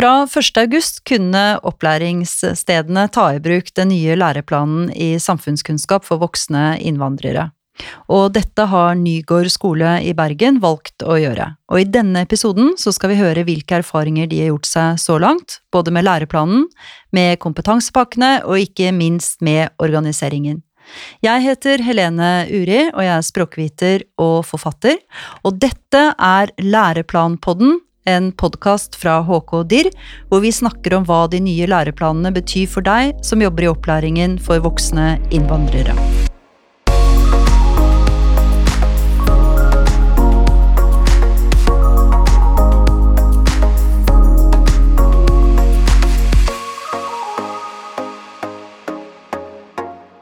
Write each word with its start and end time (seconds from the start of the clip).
Fra 0.00 0.22
1. 0.24 0.56
august 0.56 1.02
kunne 1.04 1.40
opplæringsstedene 1.68 3.02
ta 3.12 3.26
i 3.36 3.40
bruk 3.44 3.66
den 3.76 3.90
nye 3.92 4.14
læreplanen 4.16 4.86
i 4.96 5.18
samfunnskunnskap 5.20 6.06
for 6.08 6.22
voksne 6.22 6.78
innvandrere. 6.88 7.50
Og 8.08 8.30
dette 8.32 8.64
har 8.70 8.94
Nygård 8.96 9.50
skole 9.52 9.98
i 10.00 10.14
Bergen 10.16 10.56
valgt 10.62 11.04
å 11.04 11.18
gjøre. 11.20 11.50
Og 11.68 11.82
i 11.82 11.90
denne 11.98 12.22
episoden 12.24 12.72
så 12.80 12.94
skal 12.96 13.12
vi 13.12 13.18
høre 13.20 13.44
hvilke 13.44 13.82
erfaringer 13.82 14.30
de 14.30 14.40
har 14.40 14.50
gjort 14.54 14.70
seg 14.70 15.02
så 15.04 15.18
langt, 15.20 15.58
både 15.68 15.92
med 15.92 16.08
læreplanen, 16.08 16.64
med 17.12 17.36
kompetansepakkene 17.44 18.38
og 18.48 18.56
ikke 18.56 18.94
minst 18.96 19.44
med 19.44 19.68
organiseringen. 19.84 20.62
Jeg 21.20 21.44
heter 21.44 21.84
Helene 21.84 22.48
Uri, 22.48 22.86
og 22.88 23.04
jeg 23.04 23.14
er 23.18 23.28
språkviter 23.28 24.08
og 24.16 24.48
forfatter. 24.48 24.96
Og 25.44 25.60
dette 25.60 26.06
er 26.16 26.56
Læreplanpodden, 26.56 27.82
en 28.10 28.30
podkast 28.34 28.98
fra 28.98 29.20
HK 29.26 29.52
DIR, 29.70 29.90
hvor 30.30 30.42
vi 30.44 30.52
snakker 30.54 30.96
om 30.98 31.06
hva 31.08 31.24
de 31.30 31.40
nye 31.44 31.68
læreplanene 31.70 32.34
betyr 32.34 32.66
for 32.70 32.86
deg 32.86 33.14
som 33.26 33.42
jobber 33.44 33.68
i 33.68 33.70
opplæringen 33.70 34.38
for 34.42 34.62
voksne 34.64 35.14
innvandrere. 35.30 35.94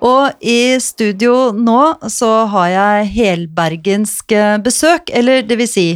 Og 0.09 0.45
i 0.45 0.79
studio 0.81 1.51
nå 1.57 1.81
så 2.13 2.31
har 2.53 2.69
jeg 2.73 3.09
helbergensk 3.17 4.37
besøk, 4.65 5.11
eller 5.11 5.43
det 5.43 5.59
vil 5.59 5.71
si 5.71 5.89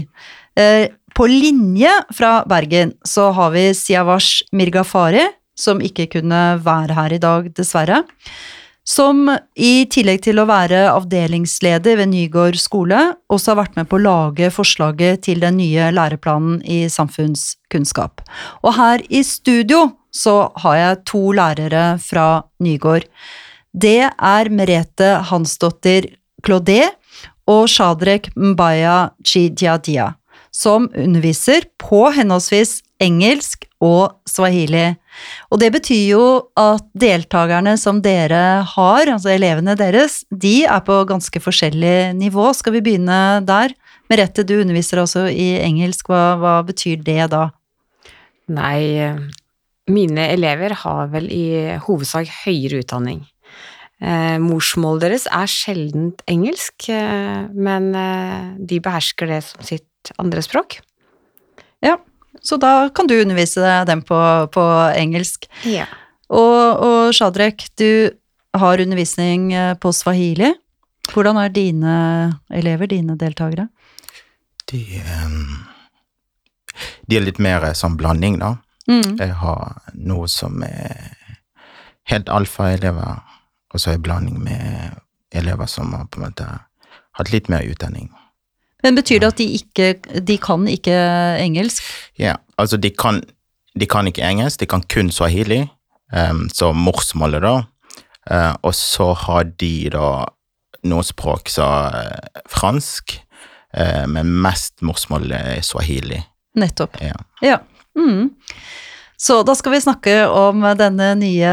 eh, 0.58 0.90
På 1.14 1.26
linje 1.28 1.92
fra 2.14 2.40
Bergen 2.48 2.94
så 3.04 3.30
har 3.36 3.52
vi 3.54 3.68
Siavash 3.76 4.48
Mirgafari, 4.52 5.26
som 5.58 5.82
ikke 5.84 6.08
kunne 6.16 6.42
være 6.64 6.96
her 6.96 7.14
i 7.14 7.20
dag, 7.22 7.50
dessverre. 7.56 8.02
Som 8.88 9.28
i 9.54 9.84
tillegg 9.92 10.24
til 10.24 10.40
å 10.42 10.48
være 10.48 10.88
avdelingsleder 10.90 12.00
ved 12.00 12.10
Nygård 12.10 12.58
skole, 12.58 12.98
også 13.30 13.52
har 13.52 13.60
vært 13.60 13.78
med 13.78 13.86
på 13.90 14.00
å 14.00 14.02
lage 14.02 14.50
forslaget 14.50 15.22
til 15.28 15.44
den 15.44 15.60
nye 15.60 15.92
læreplanen 15.94 16.58
i 16.66 16.88
samfunnskunnskap. 16.90 18.24
Og 18.64 18.74
her 18.80 19.04
i 19.06 19.22
studio 19.22 19.84
så 20.12 20.50
har 20.64 20.80
jeg 20.80 21.00
to 21.12 21.22
lærere 21.36 21.86
fra 22.02 22.42
Nygård 22.64 23.06
det 23.72 24.04
er 24.04 24.50
Merete 24.52 25.14
Hansdottir 25.30 26.10
Claudet 26.44 26.92
og 27.48 27.64
Shadrek 27.72 28.28
Mbaya 28.36 29.14
Chidiadia, 29.24 30.12
som 30.52 30.88
underviser 30.92 31.66
på 31.80 32.04
henholdsvis 32.14 32.80
engelsk 33.02 33.66
og 33.82 34.12
swahili. 34.28 34.92
Og 35.50 35.58
det 35.62 35.72
betyr 35.74 36.02
jo 36.12 36.24
at 36.60 36.84
deltakerne 36.98 37.74
som 37.80 38.00
dere 38.04 38.62
har, 38.74 39.10
altså 39.10 39.32
elevene 39.32 39.74
deres, 39.78 40.22
de 40.30 40.62
er 40.68 40.84
på 40.86 41.00
ganske 41.08 41.42
forskjellig 41.42 42.12
nivå. 42.18 42.52
Skal 42.56 42.76
vi 42.76 42.84
begynne 42.84 43.42
der? 43.48 43.74
Merete, 44.12 44.44
du 44.46 44.58
underviser 44.60 45.02
også 45.02 45.26
i 45.32 45.56
engelsk, 45.64 46.12
hva, 46.12 46.36
hva 46.38 46.54
betyr 46.68 47.02
det 47.02 47.30
da? 47.32 47.48
Nei, 48.52 49.08
mine 49.90 50.28
elever 50.34 50.76
har 50.84 51.12
vel 51.14 51.28
i 51.32 51.46
hovedsak 51.86 52.30
høyere 52.44 52.82
utdanning. 52.84 53.22
Eh, 54.02 54.36
morsmålet 54.42 55.04
deres 55.04 55.28
er 55.30 55.50
sjeldent 55.50 56.24
engelsk, 56.30 56.88
eh, 56.90 57.46
men 57.54 57.92
eh, 57.94 58.52
de 58.58 58.80
behersker 58.82 59.30
det 59.30 59.42
som 59.46 59.62
sitt 59.66 59.86
andre 60.18 60.42
språk. 60.42 60.80
Ja, 61.82 61.96
så 62.42 62.56
da 62.56 62.88
kan 62.94 63.06
du 63.06 63.20
undervise 63.20 63.84
dem 63.86 64.02
på, 64.02 64.18
på 64.54 64.64
engelsk. 64.96 65.48
Ja. 65.68 65.86
Og, 66.32 66.82
og 66.82 67.14
Shadrek, 67.14 67.66
du 67.78 68.10
har 68.56 68.80
undervisning 68.80 69.52
eh, 69.52 69.74
på 69.76 69.92
swahili. 69.92 70.52
Hvordan 71.12 71.38
er 71.40 71.52
dine 71.52 71.94
elever, 72.54 72.86
dine 72.86 73.16
deltakere? 73.18 73.66
De, 74.70 74.80
um, 75.24 75.64
de 77.10 77.18
er 77.18 77.26
litt 77.26 77.40
mer 77.42 77.66
sånn 77.76 77.98
blanding, 78.00 78.38
da. 78.40 78.54
Mm. 78.90 79.18
Jeg 79.18 79.34
har 79.42 79.82
noe 79.94 80.28
som 80.30 80.62
er 80.66 81.12
helt 82.10 82.30
alfa-elever, 82.32 83.20
og 83.72 83.82
så 83.82 83.94
en 83.94 84.04
blanding 84.04 84.38
med 84.42 84.98
elever 85.34 85.68
som 85.70 85.92
har 85.96 86.08
på 86.10 86.20
en 86.20 86.28
måte 86.28 86.48
hatt 87.18 87.32
litt 87.34 87.50
mer 87.52 87.66
utdanning. 87.66 88.10
Men 88.82 88.98
betyr 88.98 89.22
det 89.22 89.30
at 89.30 89.40
de 89.40 89.46
ikke 89.58 89.92
De 90.26 90.36
kan 90.42 90.66
ikke 90.70 90.94
engelsk? 91.42 91.86
Ja, 92.18 92.36
altså 92.58 92.76
de 92.76 92.90
kan, 92.90 93.22
de 93.78 93.88
kan 93.88 94.08
ikke 94.10 94.24
engelsk, 94.26 94.60
de 94.60 94.68
kan 94.70 94.84
kun 94.92 95.10
swahili, 95.14 95.64
um, 96.12 96.48
så 96.52 96.72
morsmålet, 96.74 97.42
da. 97.44 97.56
Uh, 98.30 98.54
og 98.62 98.74
så 98.78 99.12
har 99.24 99.50
de 99.58 99.90
da 99.94 100.08
noe 100.86 101.06
språk 101.06 101.50
som 101.50 101.94
uh, 101.94 102.42
fransk, 102.50 103.16
uh, 103.78 104.04
men 104.10 104.30
mest 104.44 104.82
morsmålet 104.82 105.38
er 105.38 105.66
swahili. 105.66 106.22
Nettopp. 106.58 106.98
Ja. 107.02 107.18
Ja. 107.42 107.58
Mm. 107.98 108.32
Så 109.22 109.42
da 109.46 109.54
skal 109.54 109.76
vi 109.76 109.82
snakke 109.84 110.14
om 110.26 110.64
denne 110.74 111.12
nye 111.14 111.50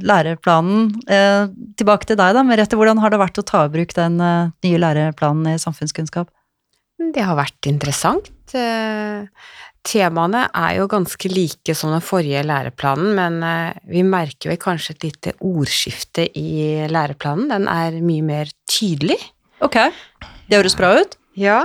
læreplanen. 0.00 0.86
Eh, 1.04 1.50
tilbake 1.76 2.08
til 2.08 2.16
deg, 2.16 2.32
da, 2.32 2.40
Merete. 2.46 2.78
Hvordan 2.80 3.02
har 3.02 3.12
det 3.12 3.18
vært 3.20 3.40
å 3.42 3.44
ta 3.44 3.66
i 3.66 3.72
bruk 3.74 3.92
den 3.98 4.16
nye 4.16 4.80
læreplanen 4.80 5.50
i 5.52 5.60
samfunnskunnskap? 5.60 6.30
Det 7.14 7.24
har 7.26 7.38
vært 7.38 7.68
interessant. 7.70 8.30
Eh, 8.54 9.26
Temaene 9.82 10.44
er 10.54 10.76
jo 10.78 10.88
ganske 10.90 11.30
like 11.32 11.74
som 11.74 11.90
den 11.90 12.04
forrige 12.04 12.44
læreplanen, 12.46 13.16
men 13.18 13.40
eh, 13.46 13.80
vi 13.90 14.04
merker 14.06 14.52
vel 14.52 14.60
kanskje 14.62 14.94
et 14.94 15.08
lite 15.08 15.32
ordskifte 15.42 16.28
i 16.38 16.86
læreplanen. 16.90 17.50
Den 17.50 17.66
er 17.70 17.98
mye 18.04 18.26
mer 18.26 18.52
tydelig. 18.70 19.18
Ok, 19.62 19.78
det 20.46 20.60
høres 20.60 20.78
bra 20.78 20.94
ut. 21.00 21.18
Ja, 21.38 21.62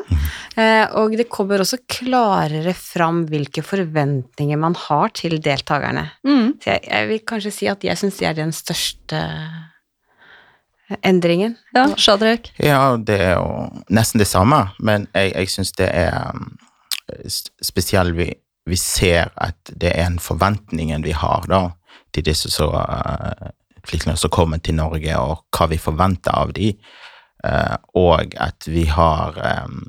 eh, 0.55 0.85
og 0.95 1.13
det 1.19 1.27
kommer 1.29 1.59
også 1.59 1.81
klarere 1.91 2.71
fram 2.77 3.25
hvilke 3.27 3.61
forventninger 3.65 4.59
man 4.59 4.77
har 4.87 5.11
til 5.17 5.41
deltakerne. 5.43 6.05
Mm. 6.23 6.53
Så 6.63 6.71
jeg, 6.71 6.85
jeg 6.87 7.09
vil 7.11 7.25
kanskje 7.27 7.53
si 7.53 7.67
at 7.69 7.83
jeg 7.83 7.99
syns 7.99 8.21
det 8.21 8.29
er 8.29 8.37
den 8.39 8.55
største 8.55 9.23
endringen. 11.01 11.55
Ja, 11.73 11.87
Shadrach? 11.97 12.51
Ja, 12.57 12.97
det 12.97 13.19
er 13.19 13.35
jo 13.35 13.83
nesten 13.93 14.21
det 14.21 14.29
samme, 14.29 14.69
men 14.79 15.07
jeg, 15.13 15.33
jeg 15.35 15.51
syns 15.51 15.73
det 15.77 15.89
er 15.91 16.31
um, 16.33 16.53
spesielt 17.63 18.15
vi, 18.17 18.31
vi 18.67 18.79
ser 18.79 19.31
at 19.35 19.73
det 19.73 19.93
er 19.93 20.07
en 20.07 20.19
forventningen 20.19 21.05
vi 21.05 21.15
har 21.15 21.47
da, 21.51 21.61
til 22.15 22.25
disse 22.27 22.51
så, 22.51 22.69
uh, 22.71 23.51
flyktningene 23.87 24.19
som 24.19 24.33
kommer 24.33 24.63
til 24.63 24.79
Norge, 24.79 25.19
og 25.19 25.43
hva 25.55 25.69
vi 25.71 25.79
forventer 25.81 26.35
av 26.35 26.55
dem, 26.55 26.79
uh, 27.43 27.77
og 27.99 28.35
at 28.39 28.67
vi 28.71 28.87
har 28.91 29.39
um, 29.65 29.85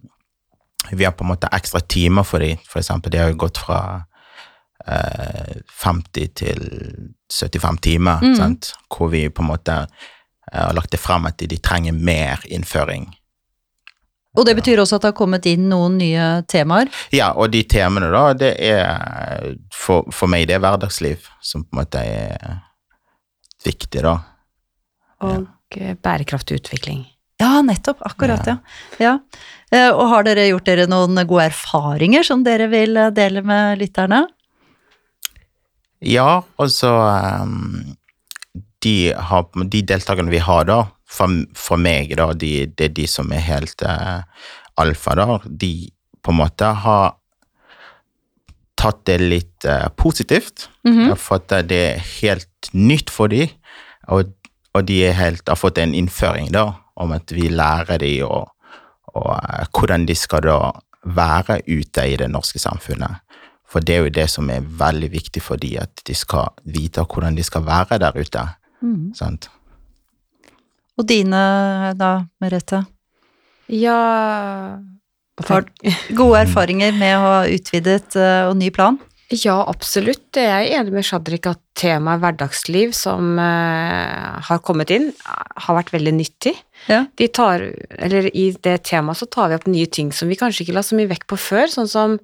vi 0.90 1.04
har 1.04 1.12
på 1.12 1.24
en 1.24 1.28
måte 1.28 1.50
ekstra 1.52 1.80
timer 1.80 2.24
for 2.24 2.40
dem. 2.40 2.56
For 2.64 2.80
eksempel, 2.80 3.12
de 3.12 3.20
har 3.20 3.32
jo 3.32 3.40
gått 3.42 3.58
fra 3.60 3.80
uh, 4.88 5.56
50 5.84 6.30
til 6.38 6.62
75 7.28 7.80
timer, 7.84 8.22
mm. 8.24 8.36
sant? 8.38 8.72
hvor 8.88 9.10
vi 9.12 9.28
på 9.28 9.44
en 9.44 9.50
måte 9.50 9.82
eh, 10.52 10.60
har 10.66 10.76
lagt 10.76 10.92
det 10.94 11.00
frem 11.02 11.28
at 11.28 11.38
de, 11.40 11.48
de 11.50 11.60
trenger 11.62 11.96
mer 11.96 12.44
innføring. 12.48 13.08
Og 14.38 14.46
det 14.46 14.54
betyr 14.58 14.78
også 14.78 14.98
at 14.98 15.04
det 15.04 15.10
har 15.10 15.18
kommet 15.18 15.46
inn 15.50 15.66
noen 15.70 15.96
nye 15.98 16.26
temaer. 16.50 16.90
Ja, 17.14 17.32
og 17.34 17.50
de 17.54 17.64
temaene, 17.66 18.10
da, 18.12 18.24
det 18.38 18.52
er 18.62 19.54
for, 19.74 20.06
for 20.14 20.30
meg 20.30 20.46
det 20.46 20.58
er 20.58 20.62
hverdagsliv 20.62 21.26
som 21.42 21.64
på 21.64 21.74
en 21.74 21.80
måte 21.80 22.02
er 22.04 22.58
viktig, 23.66 24.04
da. 24.04 24.18
Og 25.26 25.48
ja. 25.74 25.94
bærekraftig 25.98 26.60
utvikling. 26.60 27.02
Ja, 27.38 27.60
nettopp. 27.62 28.02
Akkurat, 28.06 28.46
ja. 28.46 28.56
ja. 28.98 29.18
ja. 29.74 29.84
Og 29.94 30.06
har 30.12 30.26
dere 30.26 30.48
gjort 30.48 30.66
dere 30.66 30.88
noen 30.90 31.18
gode 31.26 31.48
erfaringer 31.50 32.26
som 32.26 32.42
dere 32.46 32.66
vil 32.70 32.98
eh, 32.98 33.12
dele 33.14 33.42
med 33.46 33.78
lytterne? 33.82 34.24
Ja, 35.98 36.44
og 36.58 36.70
så 36.70 36.92
ehm, 37.10 37.97
de, 38.84 39.12
har, 39.12 39.46
de 39.70 39.82
deltakerne 39.82 40.32
vi 40.32 40.42
har, 40.42 40.66
da, 40.68 40.82
for, 41.08 41.32
for 41.56 41.80
meg, 41.80 42.14
da, 42.18 42.30
de, 42.36 42.66
det 42.78 42.90
er 42.90 42.96
de 42.96 43.06
som 43.10 43.32
er 43.34 43.44
helt 43.46 43.82
eh, 43.82 44.20
alfa, 44.78 45.16
da, 45.18 45.38
de 45.48 45.72
på 46.22 46.34
en 46.34 46.40
måte 46.42 46.72
har 46.84 47.16
tatt 48.78 49.00
det 49.10 49.18
litt 49.22 49.66
eh, 49.66 49.88
positivt. 49.98 50.68
Mhm. 50.86 51.16
For 51.18 51.40
at 51.40 51.70
det 51.70 51.80
er 51.92 52.04
helt 52.20 52.70
nytt 52.74 53.10
for 53.10 53.32
dem, 53.32 53.50
og, 54.08 54.34
og 54.74 54.86
de 54.88 55.00
helt, 55.12 55.48
har 55.48 55.58
fått 55.58 55.80
en 55.82 55.96
innføring 55.96 56.52
da, 56.54 56.70
om 56.98 57.14
at 57.14 57.32
vi 57.34 57.48
lærer 57.50 58.00
dem 58.02 58.26
og, 58.26 58.50
og 59.14 59.34
hvordan 59.74 60.06
de 60.06 60.14
skal 60.18 60.44
da 60.46 60.58
være 61.08 61.62
ute 61.66 62.04
i 62.04 62.16
det 62.20 62.28
norske 62.30 62.60
samfunnet. 62.60 63.22
For 63.68 63.84
det 63.84 63.94
er 63.94 64.06
jo 64.06 64.14
det 64.16 64.28
som 64.32 64.48
er 64.50 64.64
veldig 64.64 65.10
viktig 65.12 65.42
for 65.44 65.60
dem, 65.60 65.76
at 65.82 66.02
de 66.08 66.16
skal 66.16 66.54
vite 66.64 67.04
hvordan 67.04 67.36
de 67.36 67.44
skal 67.44 67.66
være 67.66 68.00
der 68.00 68.16
ute. 68.16 68.44
Mhm. 68.84 69.12
Sant? 69.18 69.50
Og 70.98 71.06
dine, 71.06 71.40
da, 71.98 72.12
Merete? 72.42 72.82
Ja 73.70 73.98
Har 75.46 75.66
gode 76.18 76.40
erfaringer 76.40 76.94
med 76.96 77.14
å 77.14 77.26
ha 77.26 77.38
utvidet 77.46 78.16
eh, 78.18 78.48
og 78.48 78.56
ny 78.58 78.72
plan? 78.74 78.98
Ja, 79.28 79.58
absolutt. 79.68 80.38
Jeg 80.40 80.48
er 80.48 80.78
enig 80.78 80.94
med 80.94 81.04
Shadrik 81.04 81.44
at 81.50 81.60
temaet 81.76 82.22
hverdagsliv 82.22 82.94
som 82.96 83.36
uh, 83.36 84.38
har 84.40 84.62
kommet 84.64 84.88
inn, 84.94 85.10
har 85.20 85.76
vært 85.76 85.92
veldig 85.92 86.14
nyttig. 86.16 86.54
Ja. 86.88 87.02
De 87.20 87.28
tar, 87.28 87.66
eller 88.00 88.30
I 88.32 88.46
det 88.64 88.78
temaet 88.88 89.20
så 89.20 89.28
tar 89.28 89.50
vi 89.52 89.58
opp 89.58 89.68
nye 89.68 89.90
ting 89.92 90.14
som 90.16 90.32
vi 90.32 90.38
kanskje 90.40 90.64
ikke 90.64 90.78
la 90.78 90.84
så 90.86 90.96
mye 90.96 91.10
vekt 91.12 91.28
på 91.28 91.36
før, 91.36 91.68
sånn 91.68 91.92
som 91.92 92.16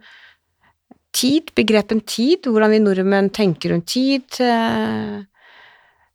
tid, 1.15 1.53
begrepen 1.61 2.01
tid, 2.09 2.49
hvordan 2.49 2.73
vi 2.73 2.81
nordmenn 2.83 3.29
tenker 3.37 3.75
rundt 3.75 3.93
tid. 3.93 4.25
Eh, 4.41 5.21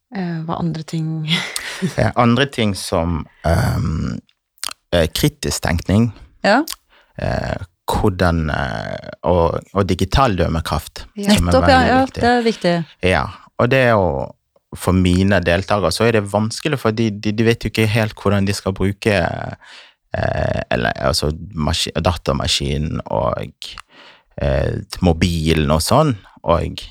hva 0.10 0.60
andre 0.60 0.84
ting 0.84 1.28
Eh, 1.96 2.10
Andre 2.20 2.46
ting 2.52 2.74
som 2.76 3.22
eh, 3.48 5.06
kritisk 5.16 5.62
tenkning, 5.64 6.10
Ja, 6.44 6.64
eh, 7.22 7.62
hvordan 7.90 8.50
eh, 8.54 9.14
og, 9.26 9.62
og 9.74 9.88
digital 9.88 10.36
dømmekraft. 10.38 11.06
Ja. 11.18 11.38
nettopp. 11.40 11.70
Ja, 11.72 11.80
ja, 11.88 12.02
det 12.14 12.28
er 12.28 12.44
viktig. 12.46 12.74
Ja, 13.06 13.24
og 13.58 13.72
det 13.72 13.80
er 13.88 13.96
jo 13.96 14.10
for 14.78 14.94
mine 14.94 15.40
deltakere 15.42 15.90
så 15.92 16.06
er 16.06 16.20
det 16.20 16.28
vanskelig, 16.30 16.78
for 16.84 16.94
de, 16.94 17.10
de, 17.10 17.34
de 17.34 17.46
vet 17.48 17.64
jo 17.66 17.72
ikke 17.72 17.88
helt 17.90 18.14
hvordan 18.20 18.46
de 18.46 18.54
skal 18.54 18.76
bruke 18.78 19.16
eh, 19.16 20.62
eller, 20.70 20.94
altså, 21.00 21.32
maskin, 21.56 21.96
datamaskinen 22.06 23.02
og 23.08 23.72
eh, 24.42 24.76
mobilen 25.02 25.72
og 25.74 25.82
sånn. 25.82 26.14
Og 26.44 26.84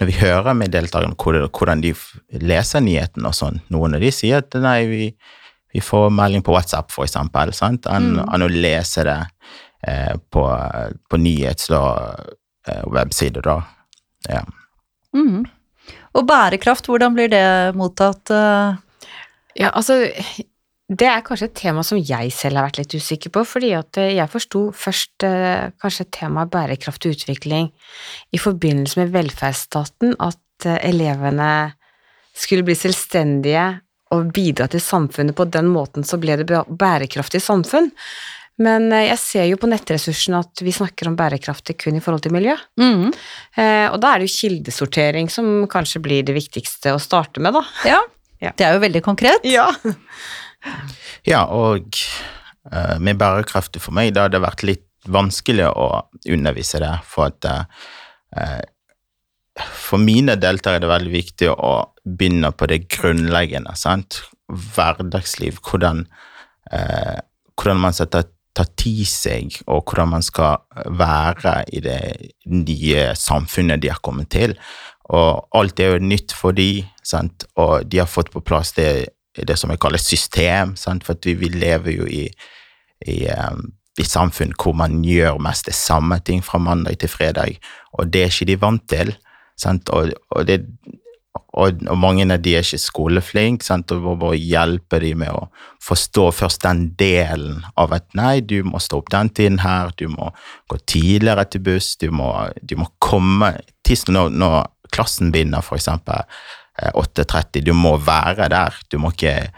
når 0.00 0.06
vi 0.10 0.16
hører 0.20 0.54
med 0.58 0.72
deltakerne 0.74 1.16
hvordan, 1.16 1.80
de 1.84 1.94
leser 2.42 2.80
nyhetene 2.84 3.30
og 3.30 3.34
sånn, 3.38 3.60
noen 3.70 3.94
av 3.94 4.00
de 4.04 4.10
sier 4.14 4.42
at 4.42 4.54
nei, 4.60 4.78
vi, 4.90 5.04
vi 5.74 5.80
får 5.84 6.10
melding 6.14 6.42
på 6.46 6.54
WhatsApp, 6.54 6.90
for 6.94 7.06
eksempel, 7.06 7.52
sant? 7.56 7.86
Enn 7.90 8.14
Mm. 8.16 8.28
å 8.46 8.48
lese 8.50 9.04
det 9.06 9.18
eh, 9.86 10.14
på, 10.30 10.44
på 11.10 11.16
nyhets- 11.20 11.70
og 11.74 12.32
eh, 12.68 12.82
da. 13.44 13.58
Ja. 14.28 14.42
Mm. 15.14 15.44
Og 16.14 16.26
bærekraft, 16.26 16.86
hvordan 16.88 17.14
blir 17.14 17.28
det 17.28 17.44
mottatt? 17.76 18.30
eh? 18.30 18.74
Ja, 19.60 19.70
altså 19.70 20.00
det 21.00 21.08
er 21.10 21.22
kanskje 21.26 21.48
et 21.48 21.56
tema 21.58 21.84
som 21.86 22.00
jeg 22.00 22.32
selv 22.34 22.60
har 22.60 22.68
vært 22.68 22.82
litt 22.82 22.96
usikker 22.98 23.32
på, 23.34 23.44
fordi 23.48 23.72
at 23.76 24.00
eh, 24.00 24.14
jeg 24.18 24.30
forsto 24.32 24.66
først 24.76 25.26
eh, 25.26 25.70
kanskje 25.82 26.08
temaet 26.14 26.52
bærekraftig 26.52 27.14
utvikling 27.16 27.70
i 28.34 28.40
forbindelse 28.40 29.00
med 29.00 29.14
velferdsstaten, 29.14 30.16
at 30.22 30.68
eh, 30.68 30.78
elevene 30.90 31.50
skulle 32.34 32.66
bli 32.66 32.76
selvstendige 32.78 33.66
og 34.14 34.30
bidra 34.34 34.68
til 34.70 34.82
samfunnet 34.82 35.36
på 35.36 35.46
den 35.50 35.70
måten, 35.72 36.06
så 36.06 36.18
ble 36.20 36.36
det 36.40 36.48
bærekraftig 36.50 37.40
samfunn. 37.42 37.90
Men 38.62 38.86
jeg 38.92 39.16
ser 39.18 39.48
jo 39.48 39.58
på 39.58 39.66
nettressursene 39.66 40.38
at 40.44 40.60
vi 40.62 40.70
snakker 40.74 41.08
om 41.10 41.16
bærekraftig 41.18 41.74
kun 41.80 41.96
i 41.98 42.02
forhold 42.02 42.22
til 42.22 42.34
miljø. 42.36 42.54
Eh, 43.58 43.86
og 43.88 43.96
da 44.02 44.12
er 44.12 44.22
det 44.22 44.28
jo 44.28 44.36
kildesortering 44.36 45.30
som 45.32 45.64
kanskje 45.70 46.02
blir 46.04 46.26
det 46.26 46.36
viktigste 46.36 46.94
å 46.94 47.02
starte 47.02 47.42
med, 47.42 47.56
da. 47.56 47.64
Ja. 47.88 48.02
Ja. 48.44 48.52
det 48.58 48.66
er 48.66 48.76
jo 48.76 48.82
veldig 48.82 49.02
konkret. 49.04 49.46
Ja. 49.48 49.70
Ja, 51.28 51.44
og 51.48 51.88
uh, 52.72 52.96
med 53.00 53.18
bærekraftig 53.20 53.82
for 53.84 53.96
meg, 53.96 54.12
da 54.14 54.26
har 54.26 54.34
det 54.34 54.42
vært 54.44 54.64
litt 54.66 54.86
vanskelig 55.10 55.68
å 55.68 55.88
undervise 56.32 56.80
det, 56.82 56.94
for 57.08 57.32
at 57.32 57.48
uh, 57.50 58.62
For 59.54 60.02
mine 60.02 60.34
deltakere 60.40 60.80
er 60.80 60.82
det 60.82 60.90
veldig 60.90 61.12
viktig 61.12 61.48
å 61.52 61.74
begynne 62.02 62.50
på 62.50 62.66
det 62.66 62.88
grunnleggende, 62.90 63.76
sant? 63.78 64.24
Hverdagsliv, 64.50 65.60
hvordan, 65.62 66.02
uh, 66.72 67.20
hvordan 67.54 67.84
man 67.84 67.94
setter 67.94 68.26
ta, 68.54 68.64
til 68.78 69.04
seg, 69.08 69.60
og 69.66 69.84
hvordan 69.84 70.14
man 70.16 70.24
skal 70.24 70.64
være 70.98 71.56
i 71.74 71.82
det 71.84 72.00
nye 72.50 73.12
samfunnet 73.18 73.82
de 73.82 73.92
har 73.92 74.02
kommet 74.02 74.30
til. 74.34 74.56
Og 75.14 75.44
alt 75.54 75.80
er 75.80 75.94
jo 75.94 76.06
nytt 76.06 76.32
for 76.34 76.56
de, 76.56 76.84
og 77.60 77.84
de 77.90 78.00
har 78.00 78.10
fått 78.10 78.32
på 78.32 78.42
plass 78.46 78.72
det, 78.78 79.10
det 79.42 79.56
som 79.58 79.72
jeg 79.72 79.82
kaller 79.82 80.02
system, 80.02 80.76
sant? 80.78 81.04
for 81.06 81.18
vi, 81.24 81.34
vi 81.38 81.50
lever 81.52 81.98
jo 81.98 82.06
i, 82.06 82.24
i, 83.06 83.16
um, 83.34 83.72
i 83.98 84.06
samfunn 84.06 84.54
hvor 84.58 84.76
man 84.78 85.02
gjør 85.06 85.40
mest 85.42 85.70
det 85.70 85.76
samme 85.78 86.20
ting 86.24 86.42
fra 86.44 86.60
mandag 86.62 87.00
til 87.02 87.10
fredag, 87.10 87.58
og 87.98 88.12
det 88.12 88.24
er 88.24 88.34
ikke 88.34 88.52
de 88.52 88.60
vant 88.60 88.86
til. 88.90 89.14
Og, 89.64 90.10
og, 90.34 90.40
det, 90.48 90.64
og, 91.54 91.82
og 91.86 91.98
mange 91.98 92.26
av 92.26 92.42
de 92.42 92.56
er 92.58 92.66
ikke 92.66 92.82
skoleflinke, 92.82 93.78
og 93.94 94.02
må 94.02 94.16
bare 94.18 94.40
hjelpe 94.40 94.98
dem 95.02 95.22
med 95.22 95.30
å 95.30 95.46
forstå 95.84 96.30
først 96.34 96.64
den 96.66 96.88
delen 96.98 97.62
av 97.78 97.94
at 97.94 98.08
nei, 98.18 98.40
du 98.40 98.62
må 98.66 98.82
stå 98.82 98.98
opp 99.02 99.12
den 99.14 99.30
tiden 99.30 99.60
her, 99.62 99.94
du 99.98 100.08
må 100.10 100.32
gå 100.70 100.80
tidligere 100.90 101.46
til 101.46 101.62
buss, 101.66 101.94
du 102.02 102.10
må, 102.10 102.32
du 102.62 102.76
må 102.80 102.90
komme 102.98 103.54
Tidsnok 103.84 104.32
når, 104.32 104.36
når 104.40 104.90
klassen 104.94 105.32
begynner, 105.34 105.62
for 105.62 105.76
eksempel 105.76 106.24
8.30, 106.82 107.62
du 107.64 107.72
må 107.76 107.96
være 108.02 108.48
der, 108.50 108.74
du 108.90 108.98
må 108.98 109.12
ikke, 109.14 109.50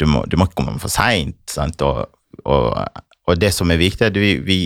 du 0.00 0.06
må, 0.10 0.24
du 0.26 0.36
må 0.36 0.48
ikke 0.48 0.58
komme 0.64 0.78
for 0.82 0.90
seint, 0.92 1.56
og, 1.80 2.06
og, 2.44 2.66
og 3.26 3.40
det 3.40 3.52
som 3.54 3.70
er 3.70 3.78
viktig, 3.80 4.02
er 4.06 4.10
at 4.10 4.18
vi, 4.20 4.32
vi, 4.42 4.58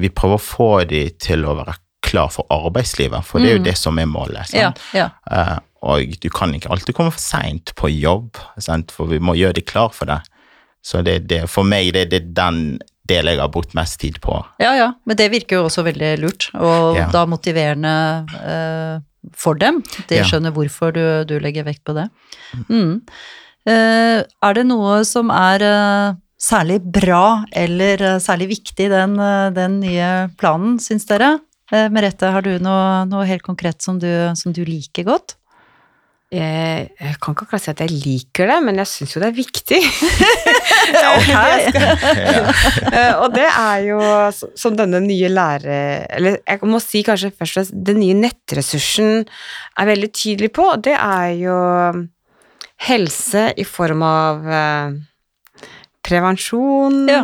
vi 0.00 0.08
prøver 0.08 0.40
å 0.40 0.42
få 0.42 0.70
dem 0.88 1.10
til 1.20 1.44
å 1.44 1.56
være 1.58 1.76
klar 2.02 2.32
for 2.34 2.48
arbeidslivet, 2.50 3.24
for 3.24 3.38
det 3.40 3.50
er 3.50 3.56
jo 3.58 3.60
Mm. 3.62 3.66
det 3.68 3.76
som 3.78 3.98
er 3.98 4.08
målet. 4.10 4.48
Sant? 4.50 4.80
Ja, 4.92 5.04
ja. 5.04 5.10
Eh, 5.30 5.58
og 5.82 6.16
du 6.22 6.28
kan 6.30 6.52
ikke 6.54 6.70
alltid 6.70 6.94
komme 6.94 7.12
for 7.14 7.22
seint 7.22 7.74
på 7.78 7.88
jobb, 7.90 8.38
sant? 8.58 8.90
for 8.94 9.06
vi 9.10 9.18
må 9.18 9.34
gjøre 9.38 9.54
de 9.60 9.62
klar 9.66 9.92
for 9.94 10.06
det. 10.10 10.20
Så 10.82 11.02
det, 11.06 11.28
det, 11.30 11.44
for 11.50 11.62
meg 11.62 11.92
det, 11.94 12.08
det 12.10 12.22
er 12.22 12.32
den 12.34 12.58
delen 13.08 13.34
jeg 13.34 13.40
har 13.42 13.50
brukt 13.52 13.74
mest 13.74 13.98
tid 14.00 14.20
på. 14.22 14.36
Ja, 14.62 14.74
ja, 14.78 14.92
men 15.06 15.16
det 15.18 15.30
virker 15.32 15.58
jo 15.60 15.64
også 15.68 15.82
veldig 15.84 16.12
lurt, 16.22 16.50
og 16.54 16.96
Ja. 16.96 17.08
da 17.10 17.24
motiverende 17.26 17.94
eh, 18.38 19.00
for 19.34 19.54
dem. 19.54 19.82
De 20.08 20.16
Ja. 20.20 20.24
skjønner 20.24 20.52
hvorfor 20.54 20.92
du, 20.94 21.24
du 21.24 21.38
legger 21.40 21.64
vekt 21.64 21.82
på 21.84 21.94
det. 21.94 22.08
Mm. 22.68 23.02
Eh, 23.66 24.22
er 24.42 24.54
det 24.54 24.64
noe 24.66 25.04
som 25.06 25.30
er 25.30 25.62
eh, 25.62 26.14
særlig 26.42 26.80
bra 26.82 27.44
eller 27.54 28.02
eh, 28.02 28.18
særlig 28.22 28.48
viktig 28.56 28.86
i 28.88 28.90
den, 28.90 29.18
eh, 29.22 29.50
den 29.54 29.80
nye 29.84 30.28
planen, 30.38 30.78
syns 30.82 31.06
dere? 31.06 31.36
Eh, 31.72 31.86
Merete, 31.88 32.30
har 32.34 32.42
du 32.42 32.56
noe, 32.58 33.04
noe 33.08 33.24
helt 33.28 33.42
konkret 33.46 33.80
som 33.82 33.98
du, 34.02 34.08
som 34.34 34.52
du 34.52 34.64
liker 34.66 35.04
godt? 35.06 35.36
Jeg, 36.32 36.86
jeg 36.96 37.16
kan 37.20 37.34
ikke 37.34 37.44
akkurat 37.44 37.60
si 37.60 37.70
at 37.74 37.80
jeg 37.84 37.92
liker 37.92 38.48
det, 38.48 38.54
men 38.64 38.78
jeg 38.80 38.88
syns 38.88 39.10
jo 39.12 39.20
det 39.20 39.28
er 39.28 39.36
viktig. 39.36 39.80
Eh, 42.92 43.14
og 43.22 43.32
det 43.34 43.44
er 43.46 43.82
jo 43.86 43.98
som 44.58 44.74
denne 44.76 45.00
nye 45.04 45.28
lære... 45.32 45.76
Eller 46.16 46.38
jeg 46.40 46.68
må 46.68 46.80
si 46.82 47.02
kanskje 47.06 47.30
først 47.32 47.52
og 47.52 47.54
fremst 47.60 47.76
den 47.88 48.00
nye 48.02 48.16
nettressursen 48.18 49.22
er 49.78 49.88
veldig 49.88 50.10
tydelig 50.12 50.50
på, 50.56 50.66
og 50.74 50.82
det 50.84 50.96
er 50.96 51.28
jo 51.40 51.56
helse 52.88 53.46
i 53.56 53.64
form 53.68 54.04
av 54.06 54.50
eh, 54.58 54.98
prevensjon, 56.04 57.00
Ja. 57.12 57.22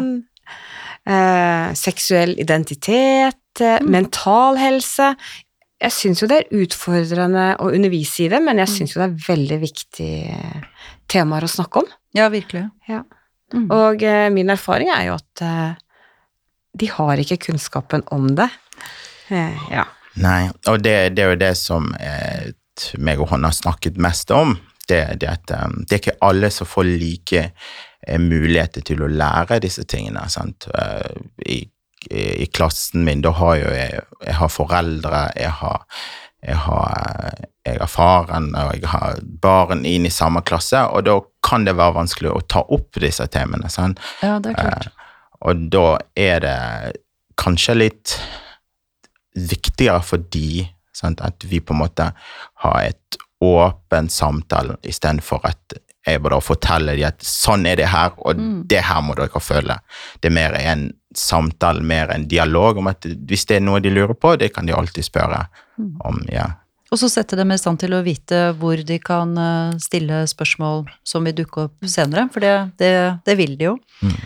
eh, 1.08 1.74
seksuell 1.76 2.36
identitet, 2.38 3.40
mm. 3.60 3.90
mental 3.90 4.60
helse. 4.60 5.14
Jeg 5.78 5.94
syns 5.94 6.22
jo 6.22 6.28
det 6.30 6.40
er 6.40 6.62
utfordrende 6.64 7.52
å 7.62 7.68
undervise 7.70 8.24
i 8.24 8.30
det, 8.32 8.40
men 8.42 8.58
jeg 8.64 8.72
syns 8.72 8.94
jo 8.94 9.02
det 9.02 9.08
er 9.08 9.28
veldig 9.28 9.58
viktige 9.62 10.38
temaer 11.10 11.46
å 11.46 11.50
snakke 11.50 11.84
om. 11.84 11.92
Ja, 12.18 12.26
virkelig. 12.32 12.64
Ja. 12.90 13.04
Mm. 13.54 13.68
Og 13.72 14.02
eh, 14.04 14.26
min 14.34 14.50
erfaring 14.52 14.90
er 14.92 15.06
jo 15.08 15.14
at 15.16 15.44
eh, 15.44 15.76
de 16.78 16.90
har 16.92 17.22
ikke 17.22 17.38
kunnskapen 17.48 18.02
om 18.14 18.26
det. 18.38 18.48
Eh, 19.30 19.70
ja. 19.70 19.86
Nei, 20.18 20.48
og 20.66 20.82
det, 20.82 20.96
det 21.14 21.24
er 21.24 21.32
jo 21.32 21.40
det 21.40 21.54
som 21.60 21.92
eh, 22.00 22.50
meg 22.98 23.22
og 23.22 23.30
han 23.32 23.46
har 23.46 23.54
snakket 23.54 23.98
mest 24.02 24.34
om. 24.34 24.56
Det, 24.88 25.02
det, 25.20 25.28
at, 25.28 25.50
um, 25.52 25.82
det 25.84 25.94
er 25.94 26.00
ikke 26.02 26.20
alle 26.24 26.48
som 26.54 26.68
får 26.68 26.86
like 26.88 27.42
eh, 27.44 28.20
muligheter 28.20 28.84
til 28.88 29.02
å 29.04 29.10
lære 29.10 29.60
disse 29.64 29.84
tingene. 29.88 30.24
Sant? 30.32 30.68
Eh, 30.72 31.18
i, 31.44 31.58
i, 32.10 32.46
klassen 32.46 33.04
min, 33.04 33.22
da 33.22 33.30
har 33.30 33.56
jo 33.56 33.70
jeg, 33.74 34.02
jeg 34.24 34.34
har 34.38 34.48
foreldre, 34.52 35.22
jeg 35.36 35.50
har, 35.60 35.82
jeg 36.46 36.56
har, 36.64 36.92
eh, 37.26 37.48
jeg 37.66 37.80
har 37.80 37.90
faren 37.90 38.52
og 38.56 38.74
jeg 38.76 38.88
har 38.92 39.18
barn 39.42 39.84
inn 39.88 40.06
i 40.06 40.12
samme 40.14 40.42
klasse, 40.46 40.84
og 40.88 41.04
da 41.08 41.18
kan 41.44 41.64
det 41.66 41.76
være 41.78 41.96
vanskelig 41.98 42.30
å 42.32 42.44
ta 42.46 42.62
opp 42.62 43.00
disse 43.02 43.26
temaene. 43.32 43.68
Sant? 43.72 44.00
Ja, 44.22 44.38
det 44.38 44.54
er 44.54 44.62
klart. 44.62 44.88
Og 45.46 45.68
da 45.70 45.86
er 46.18 46.40
det 46.42 46.56
kanskje 47.38 47.76
litt 47.78 48.16
viktigere 49.38 50.02
for 50.02 50.18
de 50.32 50.66
sant? 50.96 51.20
at 51.22 51.44
vi 51.46 51.60
på 51.60 51.74
en 51.76 51.82
måte 51.84 52.10
har 52.64 52.80
et 52.82 53.18
åpen 53.44 54.08
samtale 54.10 54.74
istedenfor 54.82 55.44
at 55.46 55.78
jeg 56.08 56.22
bare 56.24 56.40
forteller 56.42 56.96
dem 56.96 57.06
at 57.10 57.22
sånn 57.26 57.66
er 57.68 57.76
det 57.76 57.90
her, 57.92 58.14
og 58.16 58.38
Mm. 58.38 58.62
det 58.66 58.80
her 58.82 59.00
må 59.04 59.14
dere 59.14 59.40
føle. 59.40 59.76
Det 60.20 60.30
er 60.30 60.34
mer 60.34 60.54
en 60.56 60.92
samtale, 61.18 61.82
mer 61.82 62.12
en 62.14 62.26
dialog 62.30 62.78
om 62.78 62.88
at 62.90 63.04
hvis 63.06 63.46
det 63.48 63.58
er 63.58 63.66
noe 63.66 63.82
de 63.82 63.90
lurer 63.92 64.14
på, 64.14 64.36
det 64.38 64.52
kan 64.54 64.66
de 64.66 64.76
alltid 64.76 65.06
spørre 65.06 65.46
Mm. 65.78 66.00
om. 66.00 66.16
ja. 66.32 66.46
Og 66.90 66.98
så 66.98 67.06
sette 67.12 67.36
dem 67.36 67.52
i 67.52 67.58
stand 67.60 67.78
til 67.78 67.92
å 67.94 68.00
vite 68.02 68.54
hvor 68.58 68.80
de 68.82 68.96
kan 68.98 69.36
eh, 69.38 69.76
stille 69.78 70.24
spørsmål 70.26 70.88
som 71.06 71.22
vil 71.28 71.36
dukke 71.38 71.68
opp 71.68 71.86
senere, 71.86 72.24
for 72.32 72.40
det, 72.42 72.54
det, 72.80 72.90
det 73.28 73.36
vil 73.38 73.56
de 73.60 73.68
jo. 73.68 73.76
Mm. 74.02 74.16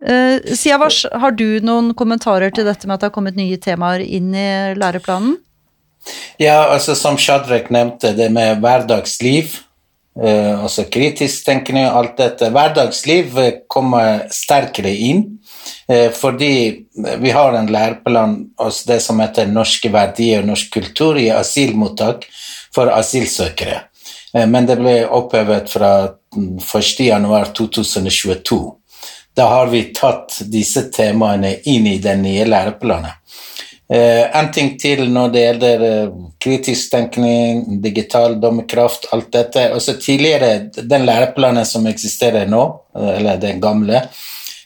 Uh, 0.00 0.54
Siavash, 0.56 1.04
har 1.12 1.34
du 1.36 1.60
noen 1.60 1.92
kommentarer 1.92 2.50
til 2.56 2.64
dette 2.64 2.88
med 2.88 2.96
at 2.96 3.02
det 3.02 3.10
har 3.10 3.12
kommet 3.12 3.36
nye 3.36 3.58
temaer 3.60 4.00
inn 4.00 4.30
i 4.32 4.72
læreplanen? 4.80 5.34
Ja, 6.40 6.70
altså 6.72 6.94
som 6.96 7.18
Shadrach 7.20 7.68
nevnte, 7.68 8.14
det 8.16 8.30
med 8.32 8.62
hverdagsliv, 8.64 9.58
eh, 10.18 10.62
altså 10.62 10.86
kritisk 10.90 11.46
tenkning 11.46 11.86
alt 11.86 12.16
dette. 12.18 12.50
Hverdagsliv 12.54 13.38
eh, 13.38 13.52
kommer 13.68 14.26
sterkere 14.34 14.94
inn, 14.94 15.26
Uh, 15.90 16.10
fordi 16.10 16.86
vi 17.18 17.30
har 17.30 17.52
en 17.52 17.72
læreplan, 17.72 18.46
hos 18.58 18.84
det 18.84 19.00
som 19.00 19.20
heter 19.20 19.46
norske 19.50 19.88
verdier 19.92 20.42
og 20.42 20.46
norsk 20.52 20.72
kultur, 20.72 21.18
i 21.18 21.30
asylmottak 21.34 22.24
for 22.74 22.86
asylsøkere. 22.94 23.80
Uh, 24.36 24.46
men 24.46 24.66
det 24.68 24.76
ble 24.80 25.06
opphevet 25.06 25.70
fra 25.72 26.08
1.1.2022. 26.36 28.74
Da 29.34 29.44
har 29.50 29.66
vi 29.70 29.92
tatt 29.94 30.42
disse 30.50 30.82
temaene 30.94 31.54
inn 31.70 31.86
i 31.86 31.98
den 32.02 32.22
nye 32.26 32.44
læreplanen. 32.46 33.10
Uh, 33.90 34.36
en 34.38 34.52
ting 34.54 34.76
til 34.78 35.08
når 35.10 35.30
det 35.34 35.40
gjelder 35.42 35.80
uh, 35.82 36.18
kritisk 36.38 36.92
tenkning, 36.92 37.80
digital 37.82 38.36
dommerkraft, 38.38 39.08
alt 39.10 39.32
dette. 39.34 39.64
Også 39.74 39.96
tidligere, 39.98 40.68
den 40.78 41.06
læreplanen 41.08 41.66
som 41.66 41.88
eksisterer 41.90 42.46
nå, 42.46 42.60
uh, 42.94 43.08
eller 43.16 43.40
den 43.42 43.58
gamle, 43.62 44.04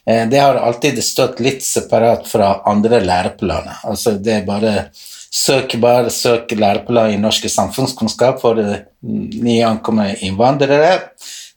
det 0.04 0.36
har 0.36 0.58
alltid 0.60 0.98
stått 1.00 1.38
litt 1.40 1.62
separat 1.64 2.26
fra 2.28 2.50
andre 2.68 2.98
læreplaner. 3.00 3.78
Altså 3.88 4.10
det 4.20 4.34
er 4.34 4.42
bare 4.44 4.72
søk 4.92 5.78
bare 5.80 6.10
søk 6.12 6.52
læreplan 6.60 7.14
i 7.14 7.22
norsk 7.22 7.46
samfunnskunnskap 7.48 8.36
for 8.42 8.60
nyankomne 9.00 10.10
innvandrere. 10.28 10.90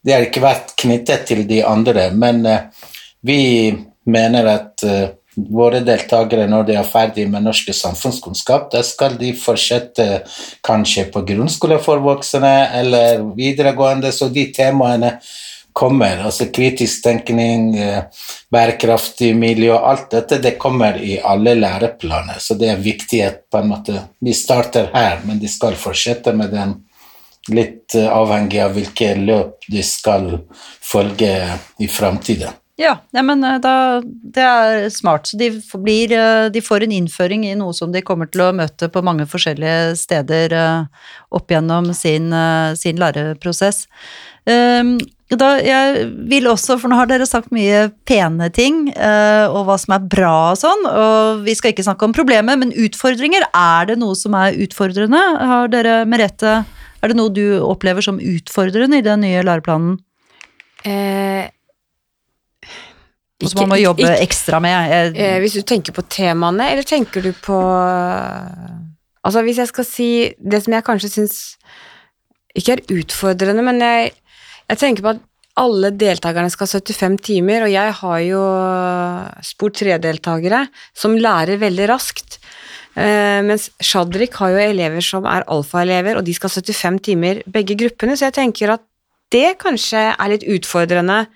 Det 0.00 0.16
har 0.16 0.24
ikke 0.24 0.46
vært 0.46 0.72
knyttet 0.80 1.28
til 1.28 1.44
de 1.50 1.60
andre, 1.60 2.06
men 2.16 2.40
vi 3.20 3.42
mener 4.08 4.48
at 4.54 4.86
våre 5.46 5.80
deltakere 5.86 6.48
når 6.50 6.66
de 6.68 6.78
er 6.78 6.88
ferdig 6.88 7.26
med 7.30 7.44
norsk 7.46 7.70
samfunnskunnskap, 7.74 8.70
da 8.72 8.82
skal 8.86 9.18
de 9.20 9.32
fortsette 9.38 10.06
kanskje 10.66 11.08
på 11.12 11.22
grunnskole 11.28 11.78
for 11.82 12.02
voksne 12.04 12.54
eller 12.80 13.22
videregående, 13.36 14.12
så 14.12 14.30
de 14.32 14.48
temaene 14.54 15.16
kommer. 15.78 16.24
Altså 16.26 16.48
kritisk 16.54 17.04
tenkning, 17.04 17.76
eh, 17.78 18.02
bærekraftig 18.50 19.36
miljø, 19.36 19.76
alt 19.76 20.10
dette 20.10 20.40
det 20.42 20.56
kommer 20.58 20.98
i 21.02 21.20
alle 21.20 21.54
læreplaner. 21.54 22.38
Så 22.38 22.58
det 22.58 22.70
er 22.72 22.82
viktig 22.82 23.22
at 23.22 23.44
på 23.50 23.62
en 23.62 23.68
måte 23.68 24.00
vi 24.20 24.34
starter 24.34 24.90
her, 24.94 25.20
men 25.24 25.38
de 25.38 25.48
skal 25.48 25.78
fortsette 25.78 26.34
med 26.34 26.50
den 26.50 26.74
litt 27.48 27.94
eh, 27.94 28.08
avhengig 28.10 28.62
av 28.64 28.74
hvilke 28.74 29.14
løp 29.22 29.68
de 29.70 29.82
skal 29.82 30.32
følge 30.82 31.34
i 31.78 31.86
framtiden. 31.86 32.58
Ja, 32.78 32.92
ja 33.10 33.24
men 33.26 33.42
eh, 33.44 33.58
da, 33.62 33.74
det 34.06 34.44
er 34.44 34.86
smart. 34.94 35.26
Så 35.26 35.38
de, 35.40 35.50
blir, 35.82 36.14
eh, 36.14 36.46
de, 36.54 36.62
får 36.62 36.86
en 36.86 36.94
innføring 37.00 37.44
i 37.48 37.56
noe 37.58 37.74
som 37.74 37.92
de 37.94 38.04
kommer 38.06 38.30
til 38.30 38.46
å 38.46 38.54
møte 38.54 38.90
på 38.92 39.02
mange 39.04 39.26
forskjellige 39.28 39.96
steder 39.98 40.54
eh, 40.54 41.06
opp 41.34 41.50
gjennom 41.50 41.90
sin, 41.96 42.30
sin 42.78 43.00
læreprosess. 43.02 43.86
Ehm, 44.48 44.94
da, 45.28 45.50
jeg 45.60 46.06
vil 46.30 46.46
også, 46.48 46.78
for 46.78 46.88
nå 46.88 47.00
har 47.00 47.10
dere 47.10 47.26
sagt 47.28 47.50
mye 47.52 47.88
pene 48.08 48.46
ting, 48.54 48.86
og 48.96 49.58
hva 49.68 49.74
som 49.76 49.92
er 49.92 50.06
bra 50.08 50.32
og 50.54 50.56
sånn, 50.56 50.86
og 50.88 51.42
vi 51.44 51.52
skal 51.58 51.74
ikke 51.74 51.84
snakke 51.84 52.08
om 52.08 52.14
problemet, 52.16 52.56
men 52.56 52.72
utfordringer, 52.72 53.44
er 53.52 53.90
det 53.90 53.98
noe 54.00 54.16
som 54.16 54.32
er 54.38 54.56
utfordrende? 54.64 55.20
Har 55.50 55.68
dere, 55.74 55.98
Merete, 56.08 56.62
er 57.02 57.12
det 57.12 57.18
noe 57.18 57.34
du 57.34 57.60
opplever 57.60 58.08
som 58.08 58.22
utfordrende 58.24 59.02
i 59.02 59.04
den 59.04 59.20
nye 59.26 59.44
læreplanen? 59.44 59.98
Eh, 60.88 61.44
og 63.38 63.52
som 63.52 63.62
man 63.62 63.74
må 63.74 63.78
jobbe 63.78 64.02
ikke, 64.02 64.24
ekstra 64.26 64.58
med. 64.62 65.14
Eh, 65.14 65.38
hvis 65.42 65.54
du 65.58 65.62
tenker 65.66 65.94
på 65.94 66.02
temaene, 66.10 66.72
eller 66.72 66.86
tenker 66.86 67.24
du 67.24 67.32
på 67.32 67.58
Altså, 69.28 69.42
hvis 69.44 69.58
jeg 69.60 69.68
skal 69.68 69.84
si 69.84 70.10
det 70.40 70.62
som 70.64 70.72
jeg 70.72 70.84
kanskje 70.86 71.08
syns 71.10 71.34
ikke 72.56 72.76
er 72.78 72.82
utfordrende, 72.94 73.64
men 73.66 73.82
jeg, 73.82 74.12
jeg 74.70 74.80
tenker 74.80 75.04
på 75.04 75.10
at 75.10 75.24
alle 75.58 75.90
deltakerne 75.98 76.50
skal 76.52 76.68
ha 76.70 76.78
75 76.78 77.18
timer, 77.26 77.66
og 77.66 77.72
jeg 77.72 77.94
har 77.98 78.18
jo 78.24 78.42
spor 79.44 79.74
3-deltakere 79.74 80.62
som 80.96 81.18
lærer 81.18 81.60
veldig 81.60 81.88
raskt. 81.90 82.38
Uh, 82.98 83.44
mens 83.46 83.68
Shadrik 83.84 84.38
har 84.40 84.54
jo 84.54 84.62
elever 84.62 85.04
som 85.04 85.26
er 85.28 85.46
alfaelever, 85.50 86.18
og 86.18 86.26
de 86.26 86.34
skal 86.34 86.50
ha 86.50 86.62
75 86.62 87.02
timer 87.10 87.42
begge 87.50 87.76
gruppene, 87.78 88.16
så 88.16 88.30
jeg 88.30 88.38
tenker 88.38 88.74
at 88.78 88.86
det 89.34 89.58
kanskje 89.60 90.06
er 90.14 90.32
litt 90.32 90.46
utfordrende 90.48 91.26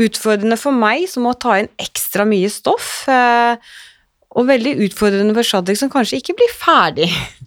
utfordrende 0.00 0.58
for 0.60 0.76
meg, 0.76 1.06
som 1.10 1.26
må 1.26 1.34
ta 1.40 1.58
inn 1.60 1.70
ekstra 1.80 2.26
mye 2.28 2.50
stoff. 2.52 3.08
Eh, 3.10 3.70
og 4.30 4.46
veldig 4.46 4.76
utfordrende 4.86 5.34
for 5.34 5.46
Shadik, 5.46 5.78
som 5.80 5.90
kanskje 5.92 6.20
ikke 6.22 6.38
blir 6.40 6.58
ferdig. 6.58 7.12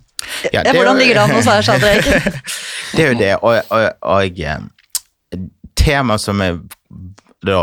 Ja, 0.53 0.61
Hvordan 0.63 0.95
ligger 0.95 1.17
det 1.17 1.21
an 1.25 1.33
hos 1.35 1.47
deg, 1.49 1.65
Shadik? 1.67 2.05
det 2.95 3.03
er 3.03 3.09
jo 3.09 3.15
det, 3.19 3.31
og, 3.43 3.57
og, 3.75 4.05
og 4.07 4.37
eh, 4.39 5.41
tema 5.75 6.15
som 6.15 6.39
er 6.45 6.61
da 7.43 7.59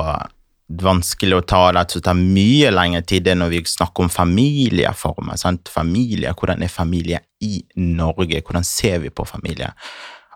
vanskelig 0.70 1.38
å 1.38 1.46
ta, 1.48 1.62
det 1.74 1.86
som 1.90 2.04
tar 2.04 2.18
mye 2.18 2.70
lengre 2.74 3.02
tid, 3.02 3.24
det 3.24 3.32
er 3.32 3.40
når 3.40 3.54
vi 3.54 3.62
snakker 3.66 4.04
om 4.04 4.12
familieformer. 4.12 5.40
Sant? 5.40 5.72
Familie, 5.72 6.34
hvordan 6.36 6.62
er 6.62 6.72
familie 6.72 7.22
i 7.42 7.62
Norge? 7.80 8.42
Hvordan 8.44 8.66
ser 8.66 9.00
vi 9.02 9.10
på 9.10 9.24
familie? 9.24 9.72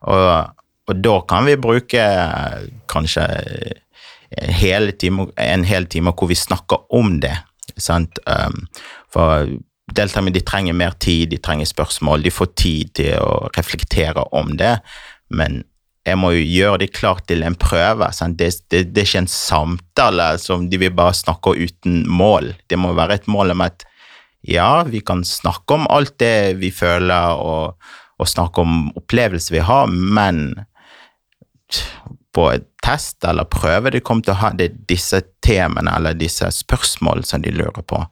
Og, 0.09 0.57
og 0.89 1.05
da 1.05 1.15
kan 1.29 1.47
vi 1.49 1.61
bruke 1.61 2.09
kanskje 2.91 3.29
hele 4.37 4.95
time, 4.99 5.29
en 5.41 5.65
hel 5.65 5.87
time 5.91 6.15
hvor 6.15 6.31
vi 6.31 6.39
snakker 6.39 6.87
om 6.95 7.19
det. 7.23 7.37
Sant? 7.81 8.19
Um, 8.27 8.67
for 9.13 9.49
deltakerne 9.95 10.33
de 10.35 10.43
trenger 10.45 10.77
mer 10.77 10.97
tid, 11.01 11.31
de 11.31 11.41
trenger 11.43 11.69
spørsmål, 11.69 12.25
de 12.25 12.33
får 12.33 12.51
tid 12.57 12.93
til 13.01 13.21
å 13.21 13.49
reflektere 13.57 14.25
om 14.37 14.55
det. 14.61 14.79
Men 15.35 15.63
jeg 16.05 16.21
må 16.21 16.35
jo 16.35 16.45
gjøre 16.45 16.83
det 16.83 16.93
klart 16.97 17.25
til 17.29 17.45
en 17.47 17.57
prøve. 17.57 18.11
Det, 18.37 18.51
det, 18.69 18.83
det, 18.93 19.01
er 19.01 19.09
ikke 19.09 19.25
en 19.25 19.31
samtale 19.33 20.29
som 20.41 20.69
de 20.69 20.81
vil 20.81 20.93
bare 20.97 21.17
snakke 21.17 21.57
uten 21.57 22.03
mål. 22.09 22.53
Det 22.69 22.79
må 22.81 22.93
være 22.97 23.21
et 23.21 23.29
mål 23.31 23.55
om 23.55 23.65
at 23.65 23.87
ja, 24.45 24.85
vi 24.85 25.01
kan 25.01 25.25
snakke 25.25 25.79
om 25.79 25.87
alt 25.89 26.19
det 26.21 26.61
vi 26.61 26.69
føler, 26.75 27.41
og, 27.41 27.81
og 28.21 28.29
snakke 28.29 28.61
om 28.61 28.91
opplevelser 29.01 29.57
vi 29.57 29.65
har, 29.65 29.89
men 29.89 30.67
på 32.35 32.49
et 32.51 32.67
test 32.85 33.25
eller 33.25 33.49
prøve 33.49 33.93
de 33.95 34.03
kommer 34.05 34.27
til 34.27 34.35
å 34.35 34.43
ha 34.43 34.51
disse 34.59 35.21
temaene 35.45 35.95
eller 35.97 36.19
disse 36.19 36.51
spørsmålene 36.53 37.29
som 37.29 37.45
de 37.45 37.55
lurer 37.55 37.85
på. 37.87 38.03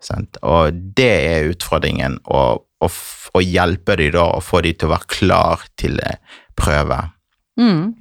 Sant? 0.00 0.38
Og 0.46 0.76
det 0.96 1.12
er 1.28 1.50
utfordringen, 1.50 2.18
å 2.24 3.42
hjelpe 3.44 3.96
dem 4.00 4.14
da, 4.16 4.26
og 4.38 4.44
få 4.46 4.62
dem 4.64 4.78
til 4.78 4.88
å 4.88 4.94
være 4.94 5.12
klar 5.12 5.66
til 5.80 6.00
prøve. 6.58 7.02
Mm. 7.60 7.98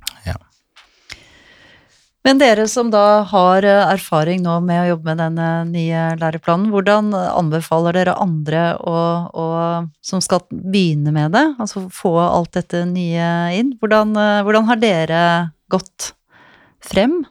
Men 2.28 2.40
dere 2.42 2.66
som 2.68 2.90
da 2.92 3.24
har 3.30 3.64
eh, 3.64 3.86
erfaring 3.94 4.42
nå 4.44 4.58
med 4.66 4.82
å 4.82 4.88
jobbe 4.92 5.08
med 5.08 5.22
denne 5.22 5.48
nye 5.70 6.04
læreplanen, 6.20 6.68
hvordan 6.74 7.14
anbefaler 7.16 7.96
dere 7.96 8.18
andre 8.20 8.64
å, 8.76 8.96
å, 9.32 9.46
som 10.04 10.24
skal 10.24 10.44
begynne 10.52 11.14
med 11.16 11.32
det, 11.38 11.46
altså 11.64 11.86
få 11.94 12.18
alt 12.26 12.58
dette 12.60 12.84
nye 12.90 13.30
inn? 13.56 13.72
Hvordan, 13.80 14.12
eh, 14.20 14.40
hvordan 14.44 14.68
har 14.68 14.82
dere 14.82 15.22
gått 15.72 16.12
frem? 16.84 17.22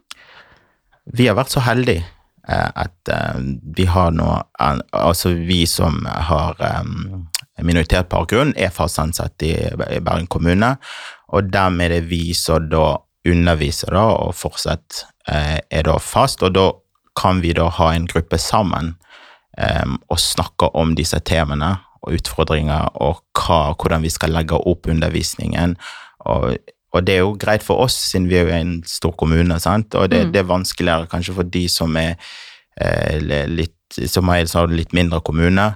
Vi 1.13 1.29
har 1.29 1.37
vært 1.37 1.53
så 1.53 1.65
heldige 1.69 2.07
eh, 2.49 2.71
at 2.73 3.13
vi 3.77 3.87
har 3.89 4.11
nå 4.13 4.27
Altså 4.59 5.31
vi 5.33 5.63
som 5.69 6.03
har 6.05 6.57
minoritetsbakgrunn, 7.65 8.55
er 8.57 8.73
fast 8.73 9.01
ansatt 9.03 9.43
i 9.45 9.53
Bergen 9.77 10.29
kommune, 10.31 10.75
og 11.33 11.49
dermed 11.53 11.89
er 11.89 11.95
det 11.99 12.11
vi 12.11 12.33
som 12.37 12.69
da 12.73 12.97
underviser 13.33 13.95
da, 13.95 14.05
og 14.27 14.37
fortsatt 14.37 15.05
eh, 15.31 15.59
er 15.71 15.87
da 15.89 15.99
fast. 16.03 16.43
Og 16.47 16.55
da 16.57 16.71
kan 17.19 17.43
vi 17.43 17.55
da 17.57 17.69
ha 17.79 17.93
en 17.95 18.07
gruppe 18.11 18.39
sammen 18.41 18.95
eh, 19.59 19.87
og 20.09 20.21
snakke 20.23 20.71
om 20.79 20.95
disse 20.99 21.21
temaene 21.27 21.77
og 22.05 22.15
utfordringer, 22.15 22.93
og 23.03 23.23
hva, 23.35 23.75
hvordan 23.75 24.05
vi 24.07 24.13
skal 24.15 24.35
legge 24.35 24.59
opp 24.71 24.87
undervisningen. 24.91 25.75
Og, 26.31 26.55
og, 26.93 27.01
det 27.07 27.17
er 27.17 27.25
jo 27.25 27.35
greit 27.41 27.65
for 27.67 27.83
oss, 27.83 27.97
siden 28.13 28.29
vi 28.31 28.39
er 28.39 28.47
jo 28.47 28.55
en 28.55 28.77
stor 28.87 29.17
kommune, 29.19 29.59
sant? 29.63 29.95
og 29.99 30.11
det, 30.13 30.29
mm. 30.29 30.33
det 30.35 30.43
er 30.43 30.53
vanskeligere 30.53 31.11
kanskje 31.11 31.35
for 31.41 31.51
de 31.59 31.65
som 31.73 31.99
er 31.99 32.15
eh, 32.81 33.19
litt, 33.51 33.77
som 34.07 34.31
er 34.31 34.47
en 34.47 34.77
litt 34.77 34.95
mindre 34.97 35.21
kommune. 35.27 35.67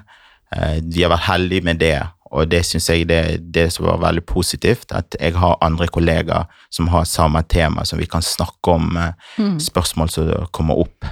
Eh, 0.55 0.79
de 0.85 1.03
har 1.03 1.13
vært 1.17 1.29
heldige 1.31 1.67
med 1.67 1.83
det, 1.83 1.97
og 2.33 2.49
det 2.49 2.63
syns 2.65 2.89
jeg 2.89 3.09
det, 3.11 3.23
det 3.53 3.69
som 3.75 3.87
var 3.91 4.01
veldig 4.03 4.25
positivt, 4.29 4.93
at 4.97 5.17
jeg 5.21 5.37
har 5.37 5.59
andre 5.65 5.89
kollegaer 5.93 6.49
som 6.73 6.89
har 6.93 7.09
samme 7.09 7.43
tema, 7.45 7.85
som 7.85 8.01
vi 8.01 8.09
kan 8.09 8.25
snakke 8.25 8.73
om 8.73 8.97
eh, 8.97 9.19
mm. 9.39 9.59
spørsmål 9.61 10.13
som 10.13 10.31
kommer 10.51 10.81
opp. 10.81 11.11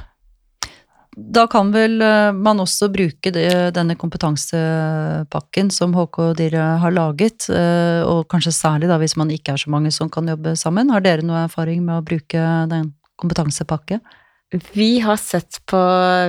Da 1.11 1.45
kan 1.51 1.73
vel 1.75 2.01
eh, 2.07 2.31
man 2.33 2.63
også 2.63 2.89
bruke 2.93 3.33
det, 3.35 3.51
denne 3.77 3.97
kompetansepakken 4.01 5.73
som 5.75 5.93
HK 5.99 6.21
og 6.25 6.39
dere 6.39 6.71
har 6.81 6.95
laget, 6.95 7.51
eh, 7.53 8.01
og 8.07 8.25
kanskje 8.33 8.55
særlig 8.57 8.89
da 8.89 8.97
hvis 9.03 9.19
man 9.21 9.33
ikke 9.35 9.55
er 9.55 9.61
så 9.61 9.73
mange 9.75 9.93
som 9.93 10.09
kan 10.13 10.29
jobbe 10.31 10.57
sammen. 10.57 10.93
Har 10.95 11.05
dere 11.05 11.27
noe 11.27 11.45
erfaring 11.45 11.85
med 11.85 11.99
å 11.99 12.07
bruke 12.07 12.47
den 12.71 12.95
kompetansepakke? 13.21 14.01
Vi 14.75 14.99
har 15.05 15.19
sett 15.21 15.61
på 15.71 15.79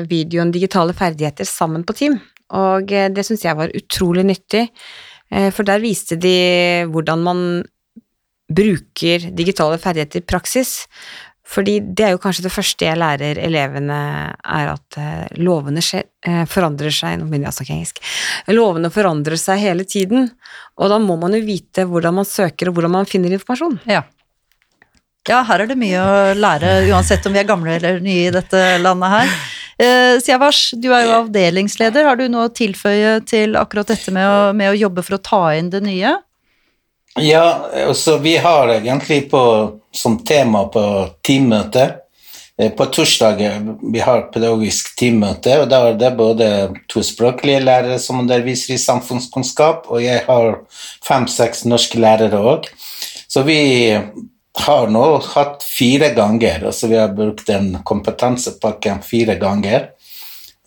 videoen 0.10 0.52
Digitale 0.54 0.94
ferdigheter 0.94 1.48
sammen 1.48 1.86
på 1.88 1.96
Team, 1.98 2.20
og 2.58 2.92
eh, 2.92 3.10
det 3.14 3.26
syns 3.28 3.46
jeg 3.46 3.58
var 3.58 3.74
utrolig 3.78 4.26
nyttig. 4.28 4.68
Eh, 5.32 5.50
For 5.56 5.68
der 5.68 5.84
viste 5.84 6.18
de 6.20 6.36
hvordan 6.92 7.26
man 7.26 7.44
bruker 8.52 9.30
digitale 9.32 9.80
ferdigheter 9.80 10.20
i 10.20 10.28
praksis. 10.28 10.82
Fordi 11.52 11.80
det 11.84 12.06
er 12.06 12.14
jo 12.14 12.20
kanskje 12.24 12.46
det 12.46 12.54
første 12.54 12.86
jeg 12.86 13.00
lærer 13.00 13.40
elevene, 13.44 13.98
er 14.40 14.70
at 14.72 14.98
eh, 15.00 15.26
lovene 15.44 15.84
skjer, 15.84 16.06
forandrer 16.48 16.94
seg 16.96 17.18
Nå 17.20 17.26
begynner 17.28 17.50
jeg 17.50 17.56
å 17.56 17.58
snakke 17.58 17.76
engelsk. 17.76 18.02
Lovene 18.54 18.92
forandrer 18.94 19.40
seg 19.42 19.60
hele 19.64 19.84
tiden, 19.84 20.30
og 20.80 20.92
da 20.94 21.00
må 21.02 21.18
man 21.20 21.36
jo 21.36 21.44
vite 21.44 21.88
hvordan 21.90 22.22
man 22.22 22.28
søker 22.30 22.70
og 22.70 22.78
hvordan 22.78 22.96
man 23.00 23.10
finner 23.10 23.36
informasjon. 23.36 23.82
Ja. 23.90 24.06
Ja, 25.30 25.44
her 25.46 25.62
er 25.62 25.70
det 25.70 25.78
mye 25.78 26.02
å 26.02 26.14
lære, 26.34 26.80
uansett 26.90 27.26
om 27.30 27.36
vi 27.36 27.42
er 27.44 27.50
gamle 27.50 27.76
eller 27.78 28.00
nye 28.02 28.30
i 28.30 28.34
dette 28.34 28.62
landet 28.82 29.12
her. 29.14 29.36
Eh, 29.82 30.20
Siavash, 30.22 30.76
du 30.78 30.92
er 30.94 31.08
jo 31.08 31.14
avdelingsleder. 31.24 32.06
Har 32.06 32.20
du 32.20 32.28
noe 32.30 32.50
å 32.50 32.54
tilføye 32.54 33.16
til 33.26 33.58
akkurat 33.58 33.90
dette 33.90 34.14
med 34.14 34.28
å, 34.28 34.52
med 34.54 34.74
å 34.74 34.78
jobbe 34.78 35.04
for 35.06 35.18
å 35.18 35.24
ta 35.26 35.42
inn 35.58 35.72
det 35.74 35.82
nye? 35.86 36.18
Ja, 37.20 37.46
altså 37.88 38.20
vi 38.22 38.36
har 38.40 38.70
egentlig 38.78 39.26
på, 39.32 39.42
som 39.92 40.20
tema 40.24 40.64
på 40.72 40.84
teammøte 41.28 41.84
eh, 42.56 42.70
På 42.72 42.86
torsdager 42.88 43.58
vi 43.82 44.00
har 44.00 44.30
pedagogisk 44.32 44.94
teammøte, 45.00 45.58
og 45.64 45.72
da 45.74 45.82
er 45.90 45.98
det 46.00 46.14
både 46.20 46.52
to 46.92 47.04
språklige 47.04 47.66
lærere 47.66 47.98
som 48.00 48.22
underviser 48.22 48.78
i 48.78 48.84
samfunnskunnskap, 48.86 49.90
og 49.92 50.06
jeg 50.06 50.24
har 50.30 50.62
fem-seks 51.08 51.66
norske 51.68 52.00
lærere 52.00 52.40
òg. 52.54 52.70
Så 53.32 53.44
vi 53.48 53.60
har 54.54 54.88
nå 54.92 55.06
hatt 55.36 55.64
fire 55.64 56.10
ganger, 56.16 56.66
altså 56.66 56.88
vi 56.88 56.98
har 57.00 57.14
brukt 57.16 57.48
den 57.48 57.78
kompetansepakken 57.84 59.02
fire 59.06 59.36
ganger. 59.36 59.90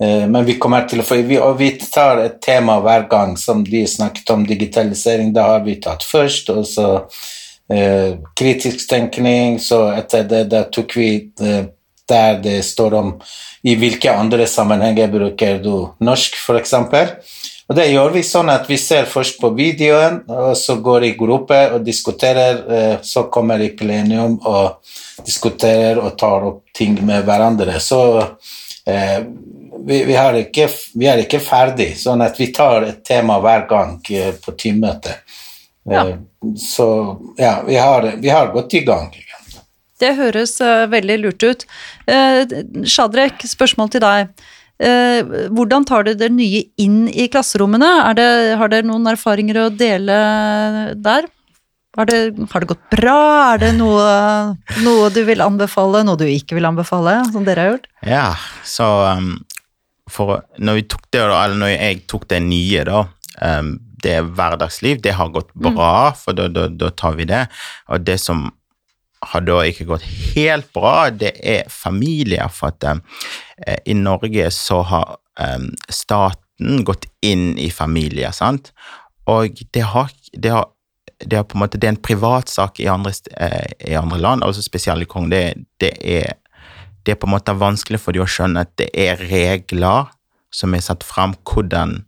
Eh, 0.01 0.27
Men 0.29 0.45
vi 0.45 0.59
kommer 0.59 0.89
til 0.89 1.01
å 1.01 1.07
få 1.07 1.21
Og 1.41 1.59
vi 1.59 1.71
tar 1.79 2.19
et 2.19 2.41
tema 2.43 2.81
hver 2.81 3.09
gang 3.09 3.37
som 3.37 3.65
de 3.65 3.87
snakket 3.87 4.31
om 4.31 4.47
digitalisering. 4.47 5.33
Da 5.33 5.43
har 5.43 5.65
vi 5.65 5.77
tatt 5.81 6.03
først, 6.03 6.51
og 6.51 6.67
så 6.67 7.07
eh, 7.71 8.17
kritisk 8.37 8.89
tenkning. 8.89 9.59
Så 9.59 9.93
etter 9.95 10.25
det 10.25 10.45
da 10.51 10.65
tok 10.65 10.97
vi 10.97 11.31
eh, 11.41 11.65
der 12.09 12.41
det 12.43 12.65
står 12.65 12.95
om 12.95 13.21
i 13.65 13.77
hvilke 13.81 14.13
andre 14.13 14.47
sammenhenger 14.47 15.09
bruker 15.09 15.63
du 15.63 15.89
norsk, 16.05 16.35
f.eks. 16.37 16.75
Og 17.65 17.77
det 17.79 17.87
gjør 17.89 18.13
vi 18.13 18.21
sånn 18.27 18.51
at 18.53 18.67
vi 18.69 18.77
ser 18.77 19.07
først 19.09 19.39
på 19.41 19.49
videoen, 19.57 20.19
og 20.29 20.53
så 20.59 20.77
går 20.85 21.07
i 21.09 21.15
gruppe 21.17 21.61
og 21.73 21.85
diskuterer. 21.85 22.61
eh, 22.69 22.97
Så 23.03 23.25
kommer 23.33 23.61
i 23.61 23.71
plenum 23.77 24.39
og 24.45 24.85
diskuterer 25.25 25.99
og 25.99 26.19
tar 26.19 26.45
opp 26.45 26.63
ting 26.77 26.99
med 27.07 27.25
hverandre. 27.25 27.81
Så 27.81 28.01
eh, 28.87 29.25
vi, 29.81 30.05
vi, 30.05 30.15
har 30.15 30.37
ikke, 30.37 30.69
vi 30.95 31.09
er 31.09 31.25
ikke 31.25 31.41
ferdig, 31.41 31.95
sånn 31.97 32.21
at 32.23 32.39
vi 32.41 32.53
tar 32.53 32.85
et 32.85 33.03
tema 33.05 33.41
hver 33.41 33.67
gang 33.69 33.97
eh, 34.11 34.35
på 34.45 34.53
teammøte. 34.53 35.17
Ja. 35.89 36.05
Så 36.57 36.89
ja, 37.39 37.63
vi 37.65 37.77
har, 37.77 38.13
vi 38.21 38.29
har 38.29 38.53
gått 38.53 38.75
i 38.75 38.85
gang. 38.85 39.09
Det 40.01 40.17
høres 40.19 40.59
veldig 40.91 41.17
lurt 41.23 41.45
ut. 41.45 41.63
Shadrek, 42.85 43.45
spørsmål 43.47 43.93
til 43.95 44.03
deg. 44.05 44.45
Eh, 44.83 45.23
hvordan 45.55 45.87
tar 45.87 46.07
du 46.07 46.15
det 46.19 46.31
nye 46.35 46.65
inn 46.83 47.05
i 47.09 47.29
klasserommene? 47.31 47.91
Er 48.11 48.19
det, 48.19 48.29
har 48.59 48.73
dere 48.73 48.89
noen 48.89 49.07
erfaringer 49.13 49.61
å 49.65 49.71
dele 49.71 50.19
der? 50.99 51.31
Har 51.95 52.09
det, 52.11 52.19
har 52.51 52.65
det 52.65 52.71
gått 52.73 52.87
bra? 52.91 53.19
Er 53.55 53.61
det 53.63 53.73
noe, 53.79 54.07
noe 54.83 55.11
du 55.15 55.21
vil 55.29 55.45
anbefale, 55.45 56.03
noe 56.07 56.19
du 56.19 56.27
ikke 56.27 56.59
vil 56.59 56.67
anbefale, 56.67 57.21
som 57.31 57.47
dere 57.47 57.63
har 57.63 57.75
gjort? 57.77 57.87
Ja, 58.03 58.27
så 58.67 58.89
um, 59.15 59.37
for 60.11 60.41
når, 60.59 60.83
det, 61.15 61.23
når 61.55 61.71
jeg 61.71 62.03
tok 62.11 62.27
det 62.33 62.43
nye, 62.43 62.83
da 62.89 63.05
um, 63.39 63.77
Det 64.05 64.19
hverdagsliv, 64.37 64.99
det 65.01 65.15
har 65.17 65.31
gått 65.33 65.55
bra, 65.55 66.11
for 66.19 66.37
da, 66.37 66.51
da, 66.51 66.67
da 66.69 66.91
tar 66.93 67.15
vi 67.17 67.25
det. 67.31 67.47
Og 67.89 68.03
det 68.05 68.19
som 68.21 68.51
har 69.31 69.45
da 69.47 69.63
ikke 69.65 69.87
gått 69.89 70.05
helt 70.35 70.69
bra, 70.75 71.09
det 71.09 71.33
er 71.41 71.71
familier. 71.73 72.51
For 72.53 72.75
at 72.75 72.85
eh, 72.85 73.01
i 73.87 73.95
Norge 73.95 74.49
så 74.51 74.81
har 74.83 75.17
um, 75.39 75.69
staten 75.89 76.83
gått 76.85 77.07
inn 77.23 77.53
i 77.59 77.69
familier, 77.71 78.35
sant? 78.35 78.73
Og 79.31 79.63
det 79.73 79.85
har, 79.95 80.11
det 80.33 80.51
har 80.53 80.71
det 81.25 81.39
er 81.39 81.45
på 81.47 81.57
en 81.57 81.63
måte 81.65 81.79
det 81.81 81.89
er 81.89 81.95
en 81.95 82.05
privatsak 82.05 82.81
i 82.83 82.89
andre, 82.91 83.13
eh, 83.37 83.91
i 83.91 83.95
andre 83.99 84.19
land, 84.21 84.45
altså 84.45 84.63
spesielt 84.63 85.05
i 85.05 85.09
Kongo. 85.09 85.31
Det, 85.31 85.55
det, 85.81 85.93
er, 86.01 86.35
det 87.05 87.15
er 87.15 87.21
på 87.21 87.29
en 87.29 87.35
måte 87.37 87.55
vanskelig 87.59 88.01
for 88.03 88.17
de 88.17 88.23
å 88.25 88.29
skjønne 88.29 88.65
at 88.67 88.75
det 88.81 88.91
er 88.93 89.21
regler 89.31 90.11
som 90.55 90.75
er 90.75 90.85
satt 90.85 91.07
frem 91.07 91.35
hvordan 91.49 92.03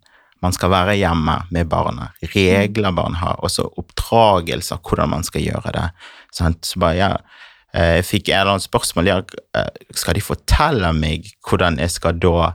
man 0.45 0.55
skal 0.55 0.71
være 0.71 0.99
hjemme 0.99 1.39
med 1.55 1.69
barna. 1.71 2.11
Regler 2.35 2.95
barn 2.95 3.17
har, 3.23 3.41
og 3.43 3.51
så 3.51 3.67
oppdragelse 3.81 4.77
av 4.77 4.85
hvordan 4.85 5.15
man 5.15 5.27
skal 5.27 5.47
gjøre 5.47 5.73
det. 5.75 5.87
Sant? 6.35 6.67
Så 6.69 6.83
bare, 6.83 6.99
ja, 6.99 7.11
eh, 7.17 7.45
jeg 7.77 8.07
fikk 8.09 8.31
et 8.31 8.39
eller 8.41 8.55
annet 8.55 8.67
spørsmål, 8.67 9.11
ja, 9.11 9.19
eh, 9.59 9.83
skal 9.95 10.17
de 10.17 10.25
fortelle 10.25 10.93
meg 10.97 11.29
hvordan 11.47 11.77
jeg 11.83 11.93
skal 11.93 12.17
da 12.23 12.53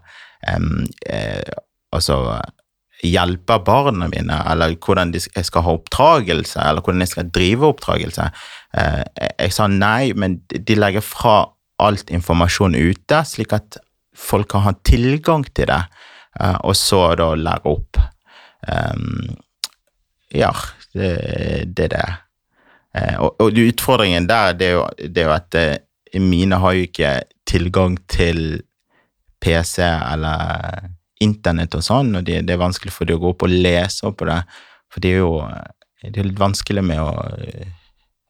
um, 0.55 0.87
eh, 1.05 1.53
altså 1.93 2.39
hjelpe 3.01 3.57
barna 3.65 4.07
mine, 4.11 4.37
eller 4.51 4.75
hvordan 4.77 5.13
jeg 5.13 5.45
skal 5.45 5.65
ha 5.65 5.75
oppdragelse, 5.77 6.59
eller 6.61 6.81
hvordan 6.85 7.01
jeg 7.01 7.13
skal 7.13 7.31
drive 7.33 7.69
oppdragelse. 7.71 8.27
Eh, 8.77 9.03
jeg, 9.39 9.53
sa 9.55 9.67
nei, 9.71 10.13
men 10.13 10.39
de 10.51 10.77
legger 10.77 11.05
fra 11.05 11.35
alt 11.81 12.13
informasjon 12.13 12.77
ute, 12.77 13.23
slik 13.25 13.55
at 13.57 13.79
folk 14.17 14.51
kan 14.53 14.67
ha 14.67 14.75
tilgang 14.85 15.47
til 15.49 15.71
det, 15.71 15.81
eh, 16.39 16.57
og 16.61 16.77
så 16.77 17.07
da 17.19 17.33
lære 17.37 17.73
opp. 17.73 18.01
Um, 18.69 19.37
ja, 20.37 20.51
det, 20.93 21.15
det 21.73 21.89
er 21.89 21.95
det. 21.95 22.05
Eh, 22.05 22.19
og, 22.93 23.37
og 23.39 23.59
utfordringen 23.61 24.27
der, 24.27 24.55
det 24.57 24.67
er 24.67 24.73
jo, 24.75 24.87
det 24.99 25.23
er 25.23 25.29
jo 25.29 25.35
at 25.35 25.59
eh, 25.59 26.21
mine 26.21 26.59
har 26.59 26.75
jo 26.75 26.87
ikke 26.87 27.11
tilgang 27.47 27.97
til 28.11 28.61
PC 29.41 29.79
eller 29.83 30.89
internett 31.21 31.75
og 31.77 31.85
sånn, 31.85 32.15
og 32.17 32.25
det, 32.27 32.41
det 32.47 32.55
er 32.55 32.61
vanskelig 32.61 32.93
for 32.93 33.07
dem 33.07 33.19
å 33.19 33.23
gå 33.23 33.31
opp 33.35 33.45
og 33.47 33.53
lese 33.53 34.11
på 34.11 34.27
det, 34.27 34.41
for 34.91 35.03
det 35.03 35.13
er 35.13 35.21
jo 35.21 35.35
det 36.01 36.17
er 36.17 36.25
litt 36.25 36.39
vanskelig 36.41 36.83
med 36.85 37.01
å 37.01 37.11
eh, 37.45 37.67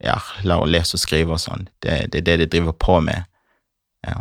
ja, 0.03 0.17
lære 0.43 0.65
å 0.65 0.69
lese 0.69 0.97
og 0.97 1.01
skrive 1.03 1.35
og 1.37 1.41
sånn. 1.41 1.69
Det, 1.79 2.07
det 2.11 2.17
er 2.21 2.25
det 2.27 2.37
de 2.43 2.47
driver 2.57 2.75
på 2.75 2.99
med. 3.05 3.19
Ja. 4.07 4.19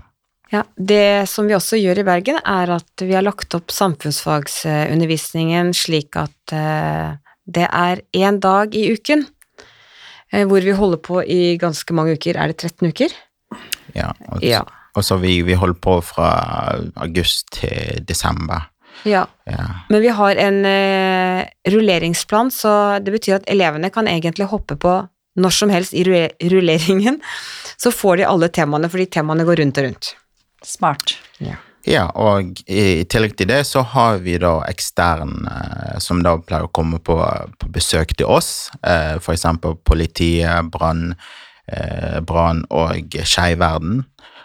Ja, 0.50 0.64
Det 0.74 1.28
som 1.30 1.46
vi 1.46 1.54
også 1.54 1.78
gjør 1.78 1.98
i 2.02 2.06
Bergen, 2.06 2.38
er 2.42 2.70
at 2.74 3.02
vi 3.02 3.14
har 3.14 3.22
lagt 3.22 3.54
opp 3.54 3.70
samfunnsfagsundervisningen 3.74 5.70
slik 5.78 6.16
at 6.18 6.52
eh, 6.54 7.14
det 7.46 7.66
er 7.66 8.02
én 8.18 8.40
dag 8.42 8.74
i 8.74 8.90
uken, 8.94 9.20
eh, 9.26 9.30
hvor 10.30 10.62
vi 10.64 10.74
holder 10.76 11.00
på 11.02 11.22
i 11.26 11.56
ganske 11.60 11.94
mange 11.96 12.14
uker. 12.18 12.36
Er 12.38 12.52
det 12.52 12.58
13 12.62 12.88
uker? 12.92 13.14
Ja, 13.96 14.12
og, 14.30 14.42
Ja. 14.46 14.60
og 14.94 15.02
så 15.04 15.16
vi, 15.18 15.40
vi 15.42 15.54
holder 15.58 15.74
på 15.82 15.96
fra 16.06 16.28
august 16.96 17.50
til 17.58 18.04
desember. 18.06 18.68
Ja. 19.04 19.24
Ja. 19.48 19.64
Men 19.88 20.02
vi 20.04 20.08
har 20.14 20.36
en 20.36 20.64
eh, 20.68 21.46
rulleringsplan, 21.72 22.50
så 22.52 23.00
det 23.02 23.12
betyr 23.14 23.38
at 23.40 23.48
elevene 23.50 23.90
kan 23.90 24.06
egentlig 24.10 24.46
hoppe 24.50 24.76
på 24.76 24.98
når 25.40 25.50
som 25.54 25.70
helst 25.70 25.94
i 25.94 26.02
rulleringen. 26.04 27.20
Så 27.80 27.90
får 27.94 28.16
de 28.20 28.26
alle 28.28 28.48
temaene, 28.52 28.90
fordi 28.92 29.06
temaene 29.06 29.46
går 29.48 29.62
rundt 29.62 29.78
og 29.80 29.84
rundt. 29.86 30.14
Smart. 30.66 31.14
Ja, 31.40 31.56
og 32.12 32.60
i, 32.68 33.04
tillegg 33.08 33.36
til 33.38 33.48
det 33.48 33.62
så 33.68 33.82
har 33.94 34.20
vi 34.24 34.36
da 34.40 34.58
ekstern 34.68 35.46
eh, 35.48 35.98
som 36.02 36.20
da 36.24 36.36
pleier 36.36 36.68
å 36.68 36.72
komme 36.76 37.00
på, 37.00 37.16
på 37.56 37.68
besøk 37.72 38.12
til 38.18 38.28
oss, 38.28 38.68
eh, 38.84 39.16
eksempel 39.16 39.78
politiet, 39.88 40.68
brann, 40.72 41.14
eh, 41.72 42.20
brann 42.20 42.64
og 42.68 43.16
Skeiverden. 43.24 44.02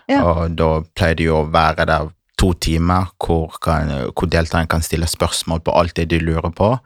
Ja. 0.07 0.21
Og 0.23 0.55
da 0.55 0.69
pleier 0.95 1.17
de 1.19 1.31
å 1.33 1.43
være 1.51 1.87
der 1.89 2.11
to 2.39 2.53
timer 2.53 3.09
hvor, 3.19 3.57
kan, 3.63 3.91
hvor 4.13 4.29
deltakerne 4.31 4.69
kan 4.71 4.83
stille 4.85 5.07
spørsmål 5.09 5.63
på 5.65 5.75
alt 5.75 5.95
det 5.99 6.09
de 6.13 6.21
lurer 6.23 6.53
på. 6.55 6.77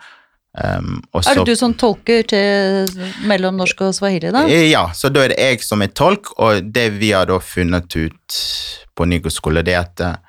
Um, 0.58 1.04
Er 1.14 1.22
så- 1.22 1.36
det 1.36 1.46
du 1.46 1.56
som 1.56 1.76
tolker 1.78 2.24
til 2.26 2.88
mellom 3.30 3.56
norsk 3.58 3.82
og 3.86 3.94
swahili, 3.94 4.32
da? 4.34 4.48
Ja, 4.48 4.88
så 4.98 5.12
da 5.14 5.22
er 5.22 5.30
det 5.30 5.38
jeg 5.38 5.62
som 5.62 5.82
er 5.82 5.94
tolk, 5.94 6.34
og 6.40 6.74
det 6.74 6.90
vi 6.98 7.12
har 7.12 7.26
da 7.30 7.38
funnet 7.38 7.96
ut 7.96 8.40
på 8.98 9.06
Nygo 9.06 9.30
skole, 9.30 9.64
det 9.64 9.76
er 9.76 9.86
at 9.86 10.20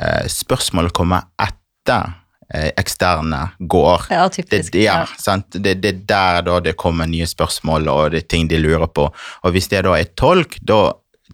eh, 0.00 0.26
spørsmålet 0.30 0.94
kommer 0.96 1.28
etter 1.40 2.14
eh, 2.54 2.70
eksterne 2.78 3.42
går. 3.58 4.08
Ja, 4.10 4.28
Det, 4.28 4.62
ja, 4.78 5.02
sant? 5.18 5.52
Det, 5.52 5.78
det 5.82 5.94
er 5.94 6.02
der 6.14 6.42
da 6.48 6.58
det 6.60 6.76
kommer 6.80 7.10
nye 7.10 7.26
spørsmål 7.28 7.88
og 7.92 8.10
det 8.14 8.24
er 8.24 8.32
ting 8.34 8.50
de 8.50 8.60
lurer 8.60 8.88
på. 8.88 9.08
Og 9.12 9.54
hvis 9.54 9.70
det 9.72 9.84
da 9.88 9.96
er 9.98 10.12
tolk, 10.16 10.60
da 10.62 10.90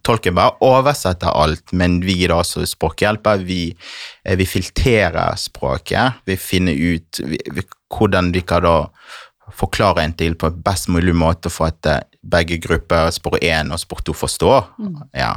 Tolken 0.07 0.37
bare 0.37 0.55
oversetter 0.63 1.33
alt, 1.35 1.73
men 1.73 1.99
vi 2.05 2.21
da 2.31 2.43
som 2.47 2.67
språkhjelper, 2.67 3.43
vi, 3.49 3.75
eh, 4.25 4.37
vi 4.39 4.47
filtrerer 4.47 5.37
språket. 5.37 6.21
Vi 6.25 6.37
finner 6.37 6.73
ut 6.73 7.21
vi, 7.25 7.39
vi, 7.51 7.65
hvordan 7.91 8.33
vi 8.33 8.45
kan 8.47 8.63
da 8.63 8.77
forklare 9.59 10.05
en 10.05 10.15
til 10.19 10.37
på 10.39 10.51
best 10.65 10.91
mulig 10.93 11.15
måte 11.17 11.51
for 11.53 11.73
at 11.73 11.91
eh, 11.91 12.05
begge 12.23 12.59
grupper, 12.59 13.11
spor 13.15 13.39
1 13.41 13.71
og 13.73 13.79
spor 13.81 14.01
2, 14.05 14.15
forstår. 14.17 14.65
Ja. 15.17 15.35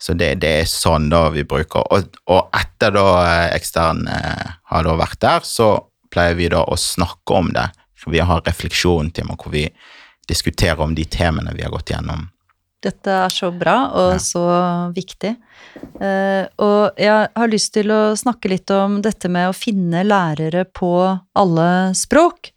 Så 0.00 0.14
det, 0.16 0.34
det 0.42 0.52
er 0.62 0.70
sånn 0.70 1.10
da 1.12 1.26
vi 1.34 1.44
bruker. 1.44 1.84
Og, 1.92 2.16
og 2.30 2.48
etter 2.56 2.94
da 2.96 3.06
eh, 3.22 3.48
ekstern 3.58 4.06
eh, 4.08 4.54
har 4.72 4.86
da 4.88 4.94
vært 4.98 5.20
der, 5.24 5.44
så 5.44 5.72
pleier 6.14 6.36
vi 6.38 6.48
da 6.52 6.62
å 6.64 6.78
snakke 6.80 7.34
om 7.36 7.52
det. 7.54 7.68
Vi 8.06 8.20
har 8.20 8.42
refleksjonstimer 8.44 9.36
hvor 9.40 9.52
vi 9.54 9.66
diskuterer 10.28 10.80
om 10.84 10.94
de 10.96 11.04
temaene 11.08 11.54
vi 11.56 11.64
har 11.64 11.72
gått 11.72 11.92
gjennom. 11.92 12.26
Dette 12.84 13.08
er 13.24 13.32
så 13.32 13.48
bra 13.56 13.76
og 13.96 14.10
Ja. 14.12 14.18
så 14.20 14.42
viktig. 14.92 15.30
Eh, 16.00 16.42
og 16.60 16.98
jeg 17.00 17.28
har 17.36 17.48
lyst 17.48 17.72
til 17.72 17.88
å 17.92 18.14
snakke 18.16 18.50
litt 18.52 18.70
om 18.76 18.98
dette 19.04 19.30
med 19.32 19.48
å 19.48 19.56
finne 19.56 20.02
lærere 20.04 20.66
på 20.68 20.90
alle 21.36 21.68
språk. 21.96 22.50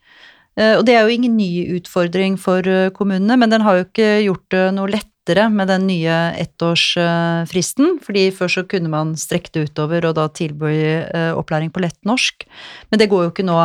Eh, 0.57 0.73
og 0.79 0.87
det 0.87 0.97
er 0.97 1.05
jo 1.05 1.13
ingen 1.13 1.37
ny 1.37 1.51
utfordring 1.77 2.39
for 2.41 2.65
eh, 2.65 2.89
kommunene, 2.95 3.37
men 3.37 3.53
den 3.53 3.63
har 3.65 3.77
jo 3.79 3.85
ikke 3.87 4.09
gjort 4.25 4.49
det 4.53 4.65
noe 4.77 4.89
lettere 4.91 5.13
med 5.51 5.67
den 5.67 5.83
nye 5.89 6.15
ettårsfristen, 6.39 7.97
fordi 7.99 8.29
før 8.31 8.51
så 8.53 8.63
kunne 8.63 8.87
man 8.89 9.11
strekke 9.19 9.51
det 9.53 9.65
utover 9.67 10.07
og 10.07 10.15
da 10.15 10.29
tilby 10.31 10.71
eh, 11.03 11.33
opplæring 11.35 11.67
på 11.75 11.83
lett 11.83 11.97
norsk, 12.07 12.45
men 12.89 13.01
det 13.01 13.09
går 13.11 13.25
jo 13.25 13.33
ikke 13.33 13.45
nå. 13.47 13.57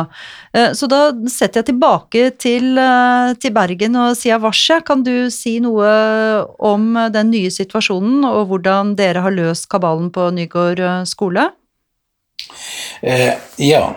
Eh, 0.53 0.73
Så 0.75 0.89
da 0.91 1.05
setter 1.31 1.61
jeg 1.61 1.69
tilbake 1.71 2.25
til, 2.35 2.77
eh, 2.77 3.31
til 3.39 3.55
Bergen 3.55 3.95
og 3.95 4.17
sier 4.19 4.43
Varsja. 4.43 4.81
Kan 4.83 5.05
du 5.07 5.31
si 5.31 5.55
noe 5.63 5.87
om 6.59 6.93
den 7.15 7.31
nye 7.31 7.51
situasjonen, 7.53 8.27
og 8.27 8.51
hvordan 8.51 8.95
dere 8.99 9.23
har 9.23 9.31
løst 9.31 9.69
kabalen 9.71 10.11
på 10.11 10.29
Nygård 10.35 10.83
eh, 10.83 11.03
skole? 11.07 11.49
Eh, 13.01 13.33
ja. 13.57 13.93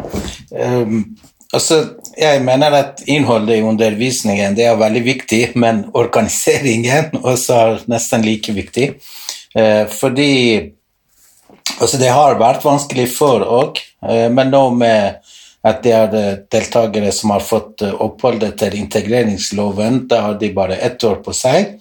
Ehm, 0.55 1.17
altså, 1.57 1.81
jeg 2.17 2.43
mener 2.45 2.75
at 2.77 3.03
innholdet 3.11 3.59
i 3.59 3.67
undervisningen 3.67 4.57
det 4.57 4.69
er 4.69 4.79
veldig 4.81 5.03
viktig, 5.05 5.43
men 5.61 5.85
organiseringen 5.97 7.17
også 7.23 7.61
er 7.61 7.85
nesten 7.91 8.25
like 8.25 8.55
viktig. 8.57 8.91
Eh, 9.57 9.85
fordi 9.91 10.33
altså 11.81 12.01
det 12.01 12.13
har 12.13 12.39
vært 12.41 12.65
vanskelig 12.65 13.09
før 13.15 13.47
òg, 13.49 13.81
eh, 14.09 14.29
men 14.33 14.53
nå 14.53 14.69
med 14.77 15.23
at 15.67 15.83
det 15.85 15.95
er 15.97 16.17
eh, 16.17 16.33
deltakere 16.53 17.13
som 17.15 17.33
har 17.35 17.45
fått 17.45 17.83
eh, 17.87 17.95
opphold 18.07 18.45
etter 18.47 18.77
integreringsloven, 18.79 20.05
da 20.11 20.23
har 20.29 20.41
de 20.41 20.53
bare 20.55 20.79
ett 20.89 21.03
år 21.05 21.21
på 21.25 21.35
seg. 21.37 21.77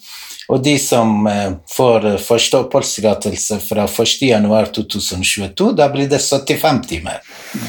Og 0.48 0.62
de 0.64 0.76
som 0.80 1.28
eh, 1.28 1.52
får 1.72 2.06
eh, 2.06 2.20
første 2.22 2.60
oppholdstillatelse 2.66 3.60
fra 3.66 3.88
1.1.2022, 3.88 5.72
da 5.78 5.90
blir 5.94 6.10
det 6.12 6.22
75 6.22 6.82
timer. 6.90 7.22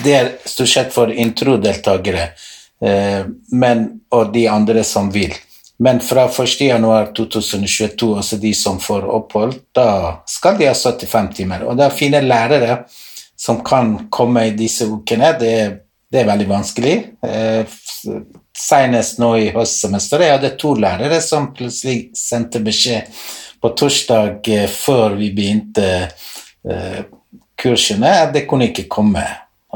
Det 0.04 0.14
er 0.14 0.30
stort 0.44 0.72
sett 0.72 0.92
for 0.94 1.12
intro-deltakere, 1.12 2.28
eh, 2.84 3.24
og 4.12 4.32
de 4.34 4.46
andre 4.52 4.84
som 4.84 5.10
vil. 5.12 5.32
Men 5.78 6.00
fra 6.00 6.28
1.1.2022, 6.28 8.12
også 8.18 8.36
de 8.40 8.52
som 8.56 8.78
får 8.80 9.08
opphold, 9.12 9.54
da 9.76 10.22
skal 10.28 10.56
de 10.60 10.68
ha 10.68 10.76
75 10.76 11.34
timer. 11.36 11.66
Og 11.68 11.76
det 11.76 11.88
å 11.88 11.96
finne 11.96 12.24
lærere 12.24 12.84
som 13.36 13.60
kan 13.64 14.08
komme 14.12 14.46
i 14.48 14.56
disse 14.56 14.84
ukene, 14.88 15.34
det, 15.40 15.56
det 16.16 16.24
er 16.24 16.30
veldig 16.32 16.48
vanskelig. 16.48 16.96
Eh, 17.28 17.78
Senest 18.56 19.18
nå 19.20 19.34
i 19.36 19.50
høstsemesteret 19.52 20.24
jeg 20.24 20.32
hadde 20.38 20.54
to 20.56 20.70
lærere 20.80 21.18
som 21.20 21.50
plutselig 21.52 22.06
sendte 22.16 22.62
beskjed 22.64 23.10
på 23.60 23.72
torsdag 23.76 24.48
eh, 24.48 24.64
før 24.72 25.18
vi 25.18 25.28
begynte 25.36 25.88
eh, 26.64 27.02
kursene, 27.60 28.14
at 28.24 28.32
det 28.32 28.46
kunne 28.48 28.70
ikke 28.70 28.86
komme. 28.88 29.26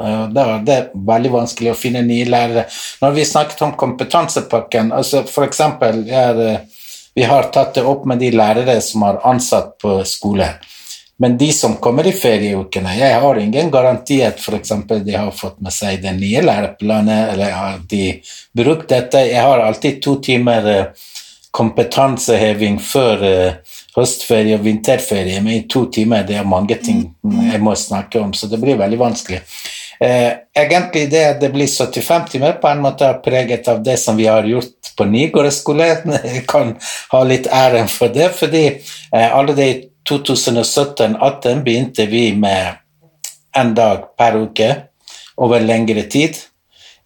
Eh, 0.01 0.25
Da 0.33 0.47
var 0.49 0.65
det 0.65 0.81
veldig 0.95 1.35
vanskelig 1.37 1.75
å 1.75 1.79
finne 1.79 2.03
nye 2.07 2.29
lærere. 2.29 2.65
Når 3.03 3.17
vi 3.19 3.29
snakket 3.29 3.63
om 3.69 3.77
kompetansepakken, 3.77 4.93
altså 4.97 5.25
er, 5.29 6.41
eh, 6.49 6.61
vi 7.15 7.23
har 7.23 7.53
tatt 7.53 7.75
det 7.75 7.85
opp 7.85 8.07
med 8.07 8.19
de 8.19 8.31
lærere 8.31 8.81
som 8.81 9.03
har 9.03 9.21
ansatt 9.25 9.77
på 9.79 10.01
skole. 10.05 10.55
Men 11.21 11.39
de 11.39 11.53
som 11.53 11.75
kommer 11.77 12.07
i 12.09 12.15
ferieukene, 12.17 12.95
jeg 12.97 13.17
har 13.21 13.39
ingen 13.39 13.69
garanti 13.71 14.23
at 14.25 14.39
f.eks. 14.41 14.71
de 14.89 15.17
har 15.19 15.35
fått 15.37 15.59
med 15.61 15.75
seg 15.77 15.99
den 16.01 16.17
nye 16.17 16.41
læreplanen, 16.41 17.35
eller 17.35 17.53
har 17.53 17.83
de 17.91 18.07
brukt 18.57 18.89
dette. 18.89 19.21
Jeg 19.29 19.43
har 19.45 19.61
alltid 19.61 19.99
to 20.01 20.15
timer 20.25 20.69
eh, 20.73 21.11
kompetanseheving 21.53 22.79
før 22.81 23.27
eh, 23.29 23.75
høstferie 23.99 24.57
og 24.57 24.65
vinterferie, 24.65 25.43
men 25.45 25.59
i 25.59 25.67
to 25.69 25.85
timer 25.93 26.25
det 26.25 26.39
er 26.41 26.49
mange 26.49 26.81
ting 26.81 27.05
jeg 27.51 27.61
må 27.61 27.77
snakke 27.77 28.23
om, 28.23 28.33
så 28.33 28.49
det 28.49 28.63
blir 28.65 28.81
veldig 28.81 29.03
vanskelig. 29.05 29.43
Eh, 30.01 30.31
egentlig 30.57 31.05
det 31.13 31.27
at 31.35 31.45
det 31.45 31.53
blir 31.53 31.69
75 31.69 32.33
timer, 32.33 32.57
på 32.65 32.73
en 32.73 32.81
måte 32.81 33.05
er 33.05 33.21
preget 33.21 33.69
av 33.69 33.85
det 33.85 34.01
som 34.01 34.17
vi 34.17 34.31
har 34.31 34.49
gjort 34.49 34.95
på 34.97 35.05
Nygård 35.05 35.53
skole. 35.53 35.93
Jeg 36.33 36.47
kan 36.49 36.73
ha 37.13 37.25
litt 37.29 37.53
æren 37.53 37.93
for 37.93 38.09
det, 38.09 38.33
fordi 38.41 38.65
allerede 39.13 39.69
i 39.69 39.81
2017-2018 40.11 41.63
begynte 41.65 42.07
vi 42.07 42.31
med 42.37 42.81
en 43.57 43.75
dag 43.75 44.17
per 44.19 44.37
uke 44.37 44.71
over 45.37 45.61
lengre 45.61 46.03
tid. 46.03 46.37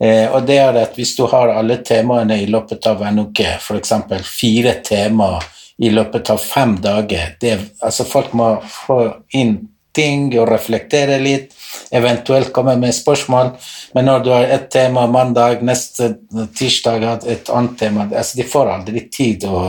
Eh, 0.01 0.27
og 0.33 0.47
det 0.49 0.59
er 0.59 0.79
at 0.81 0.97
hvis 0.99 1.15
du 1.17 1.27
har 1.31 1.53
alle 1.55 1.79
temaene 1.87 2.41
i 2.43 2.49
løpet 2.51 2.87
av 2.91 3.03
en 3.07 3.27
uke, 3.29 3.57
f.eks. 3.61 3.93
fire 4.27 4.79
temaer 4.85 5.45
i 5.85 5.91
løpet 5.91 6.31
av 6.31 6.39
fem 6.39 6.77
dager 6.83 7.37
det, 7.41 7.55
altså 7.83 8.07
Folk 8.07 8.33
må 8.33 8.49
få 8.87 8.99
inn 9.35 9.57
ting 9.95 10.33
og 10.39 10.49
reflektere 10.51 11.21
litt, 11.23 11.53
eventuelt 11.95 12.51
komme 12.55 12.75
med 12.81 12.95
spørsmål. 12.95 13.53
Men 13.95 14.09
når 14.11 14.25
du 14.25 14.31
har 14.35 14.51
ett 14.57 14.71
tema 14.73 15.07
mandag, 15.07 15.63
neste 15.63 16.17
tirsdag 16.59 17.07
et 17.31 17.51
annet 17.51 17.79
tema 17.79 18.09
altså 18.11 18.41
De 18.41 18.49
får 18.49 18.73
aldri 18.75 19.05
tid 19.11 19.47
å 19.47 19.61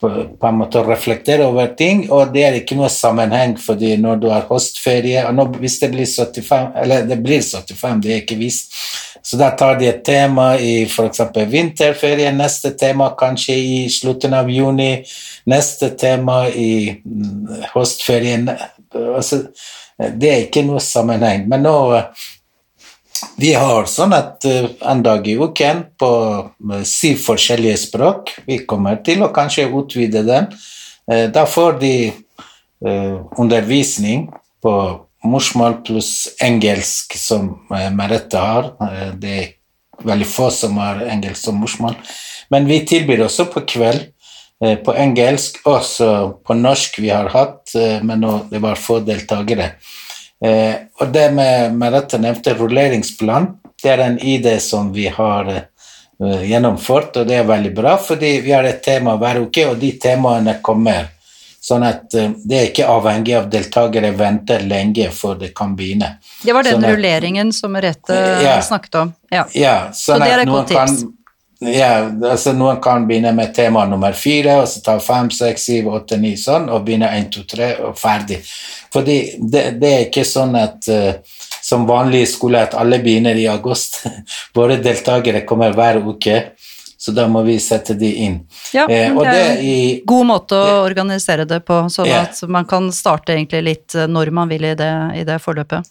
på, 0.00 0.08
en 0.46 0.58
måte 0.58 0.80
å 0.80 0.86
reflektere 0.86 1.46
over 1.48 1.70
ting, 1.76 2.02
og 2.12 2.34
det 2.34 2.42
er 2.44 2.56
ikke 2.58 2.76
noe 2.76 2.90
sammenheng, 2.92 3.56
fordi 3.60 3.94
når 4.00 4.20
du 4.20 4.26
har 4.32 4.48
høstferie 4.50 5.24
og 5.28 5.36
nå, 5.36 5.46
Hvis 5.60 5.78
det 5.80 5.90
blir 5.92 6.06
75, 6.06 6.72
eller 6.82 7.06
det 7.08 7.18
blir 7.22 7.40
75, 7.40 8.02
det 8.04 8.12
er 8.12 8.22
ikke 8.22 8.38
visst, 8.40 8.74
så 9.22 9.36
da 9.40 9.50
tar 9.56 9.78
de 9.80 9.88
et 9.88 10.02
tema 10.04 10.54
i 10.56 10.84
f.eks. 10.84 11.20
vinterferie, 11.48 12.32
neste 12.32 12.72
tema 12.78 13.10
kanskje 13.18 13.56
i 13.56 13.78
slutten 13.92 14.34
av 14.36 14.48
juni, 14.50 15.04
neste 15.50 15.90
tema 16.00 16.46
i 16.48 17.00
mm, 17.04 17.70
høstferien 17.74 18.48
altså, 18.92 19.42
Det 20.00 20.28
er 20.30 20.46
ikke 20.46 20.64
noe 20.64 20.80
sammenheng. 20.80 21.44
Men 21.48 21.66
nå 21.66 21.74
vi 23.40 23.52
har 23.56 23.86
sånn 23.88 24.12
at 24.12 24.44
eh, 24.48 24.68
en 24.90 25.02
dag 25.04 25.26
i 25.28 25.36
uken 25.40 25.84
på 26.00 26.10
eh, 26.44 26.82
syv 26.88 27.22
forskjellige 27.24 27.78
språk. 27.86 28.34
Vi 28.46 28.60
kommer 28.68 29.00
til 29.06 29.24
å 29.24 29.32
kanskje 29.34 29.68
utvide 29.68 30.24
den. 30.26 30.50
Eh, 31.10 31.28
Da 31.32 31.46
får 31.46 31.80
de 31.80 31.94
undervisning 32.80 34.22
på 34.64 34.72
morsmål 35.28 35.74
pluss 35.84 36.30
engelsk, 36.40 37.12
som 37.20 37.50
Merete 37.68 38.40
har. 38.40 38.70
Det 39.20 39.34
er 39.36 39.50
veldig 40.08 40.28
få 40.30 40.46
som 40.48 40.78
har 40.80 41.02
engelsk 41.04 41.44
som 41.44 41.60
morsmål. 41.60 41.98
Men 42.48 42.64
vi 42.64 42.78
tilbyr 42.88 43.26
også 43.26 43.50
på 43.52 43.66
kveld 43.68 44.06
på 44.86 44.94
engelsk, 44.96 45.60
også 45.68 46.08
på 46.40 46.56
norsk 46.56 46.96
vi 47.04 47.12
har 47.12 47.28
hatt, 47.36 47.76
men 48.00 48.24
det 48.48 48.62
var 48.64 48.80
få 48.80 49.02
deltakere. 49.04 49.74
Eh, 50.44 50.74
og 51.00 51.12
det 51.12 51.26
med 51.36 51.74
Merete 51.76 52.18
nevnte 52.18 52.54
rulleringsplan, 52.56 53.50
det 53.82 53.90
er 53.92 53.98
en 54.06 54.18
idé 54.18 54.58
som 54.60 54.92
vi 54.92 55.06
har 55.12 55.48
eh, 55.52 56.42
gjennomført, 56.48 57.16
og 57.20 57.26
det 57.28 57.36
er 57.40 57.44
veldig 57.48 57.74
bra, 57.76 57.96
fordi 58.00 58.40
vi 58.44 58.52
har 58.56 58.64
et 58.68 58.82
tema 58.84 59.16
hver 59.20 59.42
uke, 59.46 59.66
og 59.70 59.78
de 59.80 59.92
temaene 60.00 60.58
kommer. 60.64 61.08
Sånn 61.60 61.84
at 61.84 62.14
eh, 62.16 62.30
det 62.48 62.56
er 62.56 62.68
ikke 62.70 62.88
avhengig 62.88 63.34
av 63.36 63.50
deltakere 63.52 64.14
venter 64.16 64.64
lenge 64.64 65.10
før 65.12 65.36
det 65.42 65.52
kan 65.56 65.74
begynne. 65.76 66.14
Det 66.44 66.54
var 66.56 66.64
den 66.64 66.78
Sånn 66.78 66.84
at- 66.88 66.94
rulleringen 66.96 67.52
som 67.52 67.72
Merete 67.76 68.16
Ja. 68.42 68.60
snakket 68.64 68.94
om. 69.02 69.14
Ja. 69.30 69.44
Ja, 69.54 69.76
sånn 69.92 70.16
Så 70.16 70.24
det 70.24 70.32
er 70.32 70.38
et 70.40 70.48
godt 70.48 70.68
tips. 70.68 71.02
Kan, 71.02 71.12
ja, 71.60 72.08
altså 72.08 72.54
noen 72.56 72.78
kan 72.80 73.04
begynne 73.08 73.34
med 73.36 73.52
tema 73.54 73.84
nummer 73.88 74.14
fire, 74.16 74.62
og 74.62 74.68
så 74.68 74.80
ta 74.84 74.94
fem, 75.04 75.28
seks, 75.34 75.66
syv, 75.68 75.90
åtte, 75.92 76.16
ni, 76.20 76.32
sånn, 76.40 76.70
og 76.72 76.86
begynne 76.86 77.10
én, 77.18 77.28
to, 77.32 77.44
tre, 77.48 77.74
og 77.84 77.98
ferdig. 78.00 78.40
Fordi 78.92 79.18
det, 79.40 79.66
det 79.82 79.90
er 79.92 80.06
ikke 80.06 80.24
sånn 80.24 80.56
at 80.56 80.88
uh, 80.88 81.36
som 81.62 81.84
vanlig 81.86 82.24
i 82.24 82.30
skole 82.30 82.64
at 82.64 82.74
alle 82.80 82.98
begynner 83.04 83.36
i 83.36 83.46
august. 83.52 84.02
Våre 84.56 84.80
deltakere 84.80 85.44
kommer 85.46 85.76
hver 85.76 86.00
uke, 86.00 86.40
så 87.00 87.12
da 87.16 87.26
må 87.28 87.44
vi 87.44 87.58
sette 87.60 87.94
de 87.96 88.10
inn. 88.24 88.40
Ja, 88.74 88.86
Eh, 88.88 89.12
det 89.12 89.28
er 89.28 89.52
er 89.52 89.62
i 89.64 89.78
God 90.06 90.26
måte 90.26 90.56
å 90.56 90.82
organisere 90.84 91.44
det 91.48 91.60
på, 91.64 91.82
sånn 91.92 92.08
Ja. 92.08 92.24
at 92.24 92.40
man 92.48 92.64
kan 92.64 92.90
starte 92.92 93.36
egentlig 93.36 93.62
litt 93.64 93.94
eh, 93.94 94.08
når 94.08 94.32
man 94.32 94.48
vil 94.48 94.64
i 94.64 94.74
det, 94.74 94.92
i 95.16 95.24
det 95.24 95.40
forløpet. 95.40 95.84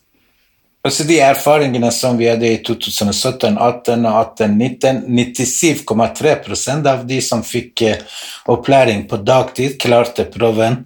Altså 0.85 1.03
de 1.03 1.17
erfaringene 1.19 1.89
som 1.91 2.15
vi 2.17 2.29
hadde 2.29 2.47
i 2.47 2.59
2017, 2.63 3.57
18 3.59 4.05
og 4.07 4.19
18, 4.39 4.53
19, 4.55 5.01
97,3 5.11 6.87
av 6.87 7.01
de 7.07 7.17
som 7.21 7.41
fikk 7.43 7.83
eh, 7.83 8.21
opplæring 8.47 9.03
på 9.09 9.19
dagtid, 9.27 9.75
klarte 9.81 10.23
prøven, 10.31 10.85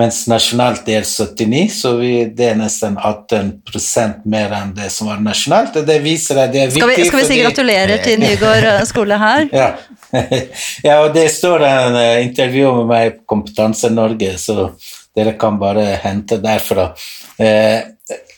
mens 0.00 0.22
nasjonalt 0.30 0.86
det 0.86 0.94
er 1.02 1.04
79, 1.04 1.66
så 1.74 1.92
vi, 1.98 2.12
det 2.32 2.46
er 2.52 2.56
nesten 2.62 2.96
18 2.96 3.52
mer 4.24 4.54
enn 4.56 4.72
det 4.78 4.88
som 4.94 5.10
var 5.10 5.20
nasjonalt. 5.20 5.76
og 5.76 5.86
Det 5.86 5.98
viser 6.00 6.40
at 6.40 6.54
det 6.54 6.62
er 6.62 6.70
Skal 6.72 6.88
vi, 6.88 6.96
viktig 6.96 7.10
skal 7.10 7.20
vi 7.20 7.24
si 7.26 7.34
fordi- 7.34 7.42
gratulerer 7.44 8.04
til 8.06 8.20
Nygård 8.24 8.68
eh, 8.72 8.84
skole 8.88 9.18
her? 9.20 9.48
Ja, 9.52 9.68
ja, 10.88 10.96
og 11.04 11.12
det 11.14 11.28
står 11.30 11.66
en 11.68 11.98
uh, 12.00 12.22
intervju 12.24 12.72
med 12.80 12.88
meg 12.94 13.12
på 13.18 13.34
Kompetanse 13.36 13.92
Norge, 13.92 14.32
så 14.40 14.70
dere 15.16 15.36
kan 15.38 15.58
bare 15.60 15.84
hente 16.02 16.38
derfra. 16.40 16.94
Uh, 17.40 17.80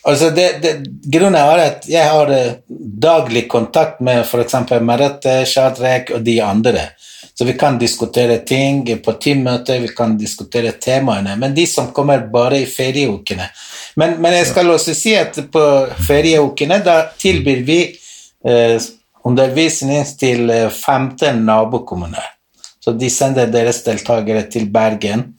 altså 0.07 0.29
det, 0.35 0.47
det, 0.63 0.73
grunnen 1.11 1.39
er 1.39 1.63
at 1.67 1.87
jeg 1.91 2.07
har 2.07 2.31
uh, 2.31 2.59
daglig 3.07 3.47
kontakt 3.51 3.99
med 4.01 4.23
f.eks. 4.23 4.55
Merete, 4.81 5.41
Shadrach 5.49 6.13
og 6.15 6.23
de 6.23 6.39
andre. 6.43 6.87
Så 7.33 7.45
vi 7.45 7.53
kan 7.53 7.79
diskutere 7.79 8.37
ting 8.37 8.85
på 9.03 9.13
teammøter, 9.13 9.79
vi 9.79 9.87
kan 9.87 10.17
diskutere 10.17 10.71
temaene. 10.71 11.35
Men 11.35 11.55
de 11.55 11.65
som 11.67 11.89
kommer 11.91 12.27
bare 12.31 12.61
i 12.61 12.65
ferieukene 12.69 13.47
Men, 13.95 14.19
men 14.21 14.33
jeg 14.33 14.47
skal 14.49 14.69
også 14.73 14.93
si 14.97 15.15
at 15.17 15.37
på 15.53 15.63
ferieukene 16.07 16.79
da 16.85 16.95
tilbyr 17.17 17.59
vi 17.65 17.79
eh, 18.45 18.81
undervisning 19.23 20.05
til 20.17 20.49
15 20.49 21.27
eh, 21.27 21.35
nabokommuner. 21.37 22.25
Så 22.81 22.95
de 22.97 23.09
sender 23.09 23.51
deres 23.53 23.83
deltakere 23.85 24.47
til 24.49 24.65
Bergen. 24.73 25.35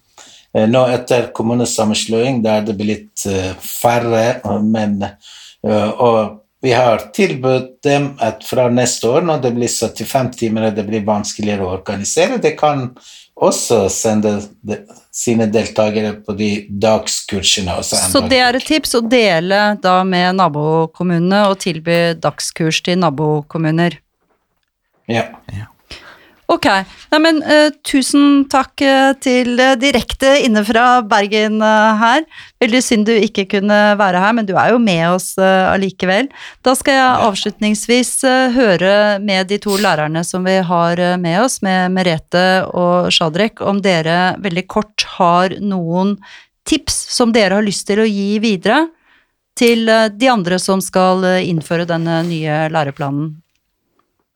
Eh, 0.54 0.68
nå 0.70 0.86
etter 0.94 1.30
kommunesammenslåing 1.36 2.42
da 2.44 2.60
er 2.60 2.70
det 2.70 2.78
blitt 2.78 3.26
eh, 3.30 3.52
færre, 3.60 4.40
men 4.62 5.02
og 5.64 6.42
vi 6.60 6.72
har 6.76 6.98
tilbudt 7.16 7.78
dem 7.84 8.10
at 8.20 8.44
fra 8.44 8.66
neste 8.68 9.08
år, 9.08 9.24
når 9.24 9.38
det 9.46 9.52
blir 9.56 9.70
75 9.72 10.30
timer 10.36 10.66
og 10.68 10.76
det 10.76 10.84
blir 10.84 11.04
vanskeligere 11.04 11.64
å 11.64 11.70
organisere, 11.72 12.36
det 12.36 12.52
kan 12.60 12.90
også 13.34 13.88
sende 13.92 14.36
de, 14.62 14.78
sine 15.12 15.46
deltakere 15.50 16.14
på 16.24 16.36
de 16.38 16.48
dagskursene. 16.68 17.74
Så 17.84 18.22
det 18.30 18.40
er 18.40 18.56
et 18.56 18.66
tips 18.66 18.94
å 18.96 19.02
dele 19.02 19.60
da 19.82 19.98
med 20.08 20.38
nabokommunene 20.38 21.44
og 21.50 21.58
tilby 21.66 21.98
dagskurs 22.20 22.80
til 22.86 23.00
nabokommuner? 23.02 23.98
Ja. 25.10 25.26
ja. 25.52 25.68
Ok. 26.52 26.66
Nei, 27.12 27.18
men 27.24 27.38
uh, 27.46 27.70
tusen 27.86 28.44
takk 28.52 28.82
uh, 28.84 29.14
til 29.22 29.56
uh, 29.56 29.72
direkte 29.80 30.34
inne 30.44 30.60
fra 30.66 31.00
Bergen 31.08 31.56
her. 31.64 32.24
Veldig 32.60 32.80
synd 32.84 33.08
du 33.08 33.12
ikke 33.16 33.46
kunne 33.54 33.78
være 34.00 34.20
her, 34.20 34.34
men 34.36 34.48
du 34.48 34.52
er 34.60 34.74
jo 34.74 34.80
med 34.82 35.04
oss 35.08 35.34
allikevel. 35.40 36.28
Da 36.64 36.74
skal 36.76 36.98
jeg 36.98 37.26
avslutningsvis 37.28 38.12
høre 38.54 38.94
med 39.24 39.48
de 39.50 39.58
to 39.62 39.76
lærerne 39.80 40.24
som 40.26 40.44
vi 40.46 40.56
har 40.64 41.00
med 41.20 41.38
oss, 41.42 41.60
med 41.64 41.92
Merete 41.94 42.64
og 42.72 43.12
Shadrek, 43.14 43.62
om 43.64 43.80
dere 43.84 44.34
veldig 44.42 44.66
kort 44.70 45.06
har 45.18 45.56
noen 45.60 46.16
tips 46.68 46.96
som 47.12 47.32
dere 47.34 47.60
har 47.60 47.66
lyst 47.66 47.86
til 47.88 48.00
å 48.00 48.08
gi 48.08 48.40
videre 48.42 48.86
til 49.58 49.86
de 49.86 50.32
andre 50.32 50.58
som 50.62 50.82
skal 50.82 51.24
innføre 51.44 51.88
denne 51.88 52.22
nye 52.26 52.64
læreplanen. 52.72 53.34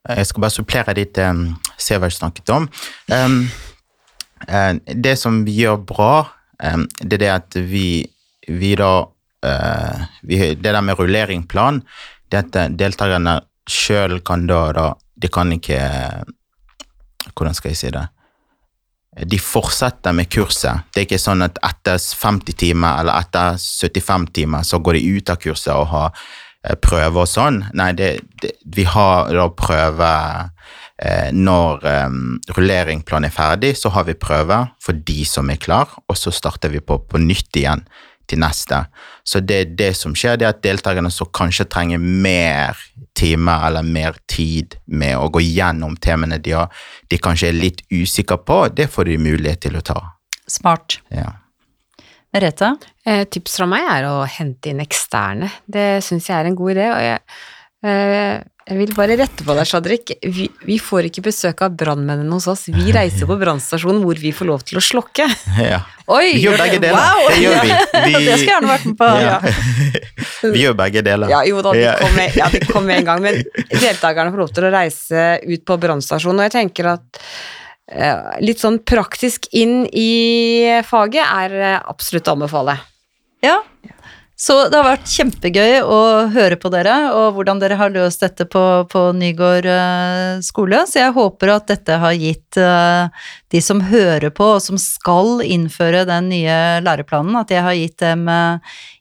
Jeg 0.07 0.27
skal 0.29 0.43
bare 0.45 0.55
supplere 0.55 0.95
litt 0.95 1.17
um, 1.19 1.43
Severs 1.77 2.19
snakket 2.19 2.49
om. 2.55 2.67
Um, 3.11 4.79
det 4.87 5.15
som 5.19 5.41
vi 5.43 5.57
gjør 5.59 5.81
bra, 5.83 6.13
um, 6.63 6.85
det 7.01 7.19
er 7.19 7.23
det 7.25 7.31
at 7.33 7.57
vi, 7.67 8.05
vi 8.47 8.75
da 8.79 8.93
uh, 9.03 10.05
vi, 10.23 10.39
Det 10.55 10.71
der 10.71 10.81
med 10.81 10.99
rulleringplan, 10.99 11.83
det 12.29 12.37
at 12.45 12.55
eh, 12.55 12.71
deltakerne 12.77 13.39
sjøl 13.69 14.19
kan 14.25 14.47
da, 14.47 14.71
da 14.73 14.93
De 15.19 15.27
kan 15.27 15.51
ikke 15.51 15.79
Hvordan 17.33 17.55
skal 17.57 17.71
jeg 17.73 17.79
si 17.79 17.89
det? 17.91 18.05
De 19.25 19.39
fortsetter 19.41 20.13
med 20.15 20.29
kurset. 20.31 20.85
Det 20.93 21.01
er 21.01 21.07
ikke 21.07 21.19
sånn 21.19 21.41
at 21.43 21.57
etter 21.65 21.97
50 21.97 22.55
timer 22.55 23.01
eller 23.01 23.17
etter 23.19 23.57
75 23.57 24.29
timer 24.37 24.63
så 24.63 24.79
går 24.79 24.95
de 24.95 25.17
ut 25.17 25.31
av 25.33 25.39
kurset 25.41 25.73
og 25.73 25.89
har 25.91 26.13
Eh, 26.59 26.75
prøve 26.75 27.23
og 27.23 27.29
sånn. 27.29 27.61
Nei, 27.79 27.93
det, 27.95 28.09
det, 28.43 28.57
vi 28.75 28.83
har 28.83 29.31
da 29.31 29.45
prøve 29.55 30.09
eh, 30.99 31.31
Når 31.31 31.87
eh, 31.87 32.19
rulleringplanen 32.57 33.29
er 33.29 33.35
ferdig, 33.35 33.73
så 33.79 33.93
har 33.95 34.09
vi 34.09 34.17
prøve 34.19 34.65
for 34.83 34.99
de 35.07 35.23
som 35.27 35.49
er 35.51 35.61
klar, 35.61 35.95
og 36.07 36.19
så 36.19 36.33
starter 36.35 36.73
vi 36.73 36.83
på, 36.83 36.99
på 37.07 37.21
nytt 37.23 37.61
igjen 37.61 37.85
til 38.29 38.43
neste. 38.43 38.83
Så 39.25 39.39
det, 39.41 39.77
det 39.79 39.93
som 39.97 40.13
skjer, 40.13 40.35
det 40.37 40.45
er 40.45 40.53
at 40.53 40.61
deltakerne 40.61 41.09
som 41.13 41.31
kanskje 41.33 41.65
trenger 41.71 41.97
mer 41.97 42.77
timer 43.17 43.63
eller 43.69 43.87
mer 43.87 44.19
tid 44.29 44.75
med 44.85 45.15
å 45.17 45.31
gå 45.33 45.41
gjennom 45.41 45.95
temaene 45.97 46.37
de, 46.43 46.53
har, 46.59 46.69
de 47.09 47.17
kanskje 47.17 47.49
er 47.49 47.57
litt 47.57 47.81
usikre 47.89 48.37
på, 48.45 48.65
det 48.75 48.91
får 48.91 49.09
de 49.09 49.17
mulighet 49.23 49.63
til 49.65 49.79
å 49.79 49.85
ta. 49.85 49.99
Smart. 50.49 50.99
Ja. 51.13 51.39
Merete? 52.35 52.75
Eh, 53.05 53.23
tips 53.25 53.57
fra 53.57 53.65
meg 53.69 53.87
er 53.89 54.05
å 54.09 54.21
hente 54.29 54.69
inn 54.69 54.83
eksterne. 54.83 55.49
Det 55.65 55.97
syns 56.05 56.29
jeg 56.29 56.37
er 56.37 56.49
en 56.49 56.57
god 56.57 56.75
idé. 56.75 56.85
og 56.93 57.01
jeg, 57.01 57.21
eh, 57.83 58.43
jeg 58.69 58.77
vil 58.77 58.91
bare 58.93 59.15
rette 59.17 59.45
på 59.47 59.55
deg, 59.57 59.65
Shadrik. 59.65 60.11
Vi, 60.21 60.45
vi 60.61 60.77
får 60.77 61.07
ikke 61.09 61.23
besøk 61.25 61.63
av 61.65 61.73
brannmennene 61.73 62.29
hos 62.37 62.45
oss. 62.51 62.67
Vi 62.69 62.93
reiser 62.93 63.25
på 63.25 63.37
brannstasjonen 63.39 64.03
hvor 64.05 64.21
vi 64.21 64.29
får 64.29 64.45
lov 64.45 64.65
til 64.67 64.77
å 64.77 64.83
slokke. 64.83 65.25
Ja. 65.69 65.81
Oi! 66.09 66.31
Vi 66.33 66.41
gjør 66.41 66.57
begge 66.57 66.77
deler. 66.81 66.97
Wow. 66.97 67.27
Det 67.29 67.41
gjør 67.43 67.59
vi. 67.61 67.73
vi. 68.05 68.13
det 68.25 68.37
skal 68.37 68.39
jeg 68.39 68.53
gjerne 68.53 68.69
vært 68.69 68.85
med 68.85 68.95
på. 68.97 69.09
Ja. 69.21 69.35
vi 70.55 70.63
gjør 70.63 70.77
begge 70.79 71.03
deler. 71.05 71.33
Ja, 71.33 71.43
jo 71.45 71.61
da, 71.65 71.73
de 71.77 71.91
kom, 71.99 72.15
med, 72.17 72.37
ja, 72.37 72.49
de 72.53 72.61
kom 72.65 72.85
med 72.89 73.01
en 73.01 73.09
gang. 73.09 73.25
Men 73.25 73.41
deltakerne 73.73 74.33
får 74.33 74.41
lov 74.41 74.53
til 74.53 74.69
å 74.69 74.71
reise 74.73 75.25
ut 75.45 75.65
på 75.65 75.77
brannstasjonen, 75.81 76.41
og 76.41 76.49
jeg 76.49 76.55
tenker 76.61 76.93
at 76.93 77.21
litt 78.43 78.61
sånn 78.61 78.81
praktisk 78.85 79.49
inn 79.55 79.83
i 79.89 80.81
faget 80.85 81.25
er 81.25 81.57
eh, 81.57 81.81
absolutt 81.89 82.29
å 82.29 82.37
anbefale. 82.37 82.77
Ja, 83.41 83.61
så 84.39 84.55
det 84.71 84.77
har 84.77 84.85
vært 84.87 85.09
kjempegøy 85.11 85.81
å 85.83 85.99
høre 86.31 86.55
på 86.59 86.69
dere, 86.71 86.93
og 87.11 87.35
hvordan 87.35 87.59
dere 87.59 87.75
har 87.79 87.91
løst 87.91 88.21
dette 88.23 88.45
på, 88.47 88.61
på 88.91 89.01
Nygård 89.15 89.67
uh, 89.67 90.39
skole. 90.45 90.79
Så 90.87 91.01
jeg 91.01 91.15
håper 91.15 91.51
at 91.57 91.67
dette 91.71 91.97
har 91.99 92.15
gitt 92.15 92.55
de 92.55 93.61
som 93.63 93.83
hører 93.83 94.31
på, 94.31 94.53
og 94.55 94.63
som 94.63 94.79
skal 94.79 95.43
innføre 95.43 96.05
den 96.07 96.29
nye 96.31 96.57
læreplanen, 96.85 97.35
at 97.41 97.51
jeg 97.51 97.65
har 97.65 97.75
gitt 97.75 97.99
dem 98.05 98.27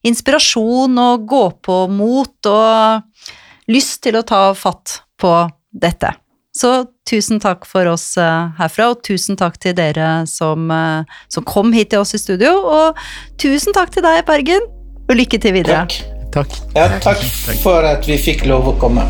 inspirasjon 0.07 0.99
og 1.05 1.29
gå-på-mot 1.31 2.51
og 2.51 3.71
lyst 3.71 4.01
til 4.09 4.19
å 4.19 4.27
ta 4.27 4.49
fatt 4.59 5.05
på 5.23 5.37
dette. 5.71 6.17
Så 6.59 6.71
tusen 7.07 7.39
takk 7.43 7.67
for 7.69 7.87
oss 7.87 8.11
uh, 8.19 8.51
herfra, 8.59 8.91
og 8.95 9.03
tusen 9.07 9.39
takk 9.39 9.61
til 9.63 9.77
dere 9.79 10.27
som, 10.27 10.67
uh, 10.73 11.07
som, 11.31 11.47
kom 11.47 11.71
hit 11.77 11.93
til 11.95 12.03
oss 12.03 12.17
i 12.19 12.23
studio. 12.23 12.57
Og 12.67 12.99
tusen 13.39 13.77
takk 13.77 13.95
til 13.95 14.07
deg, 14.07 14.25
Bergen, 14.27 14.67
og 15.07 15.19
lykke 15.21 15.39
til 15.43 15.55
videre. 15.61 15.87
Takk. 15.87 16.01
takk. 16.35 16.61
Ja, 16.75 16.91
takk 17.05 17.23
for 17.63 17.87
at 17.87 18.11
vi 18.11 18.19
fikk 18.19 18.49
lov 18.51 18.73
å 18.75 18.79
komme. 18.83 19.07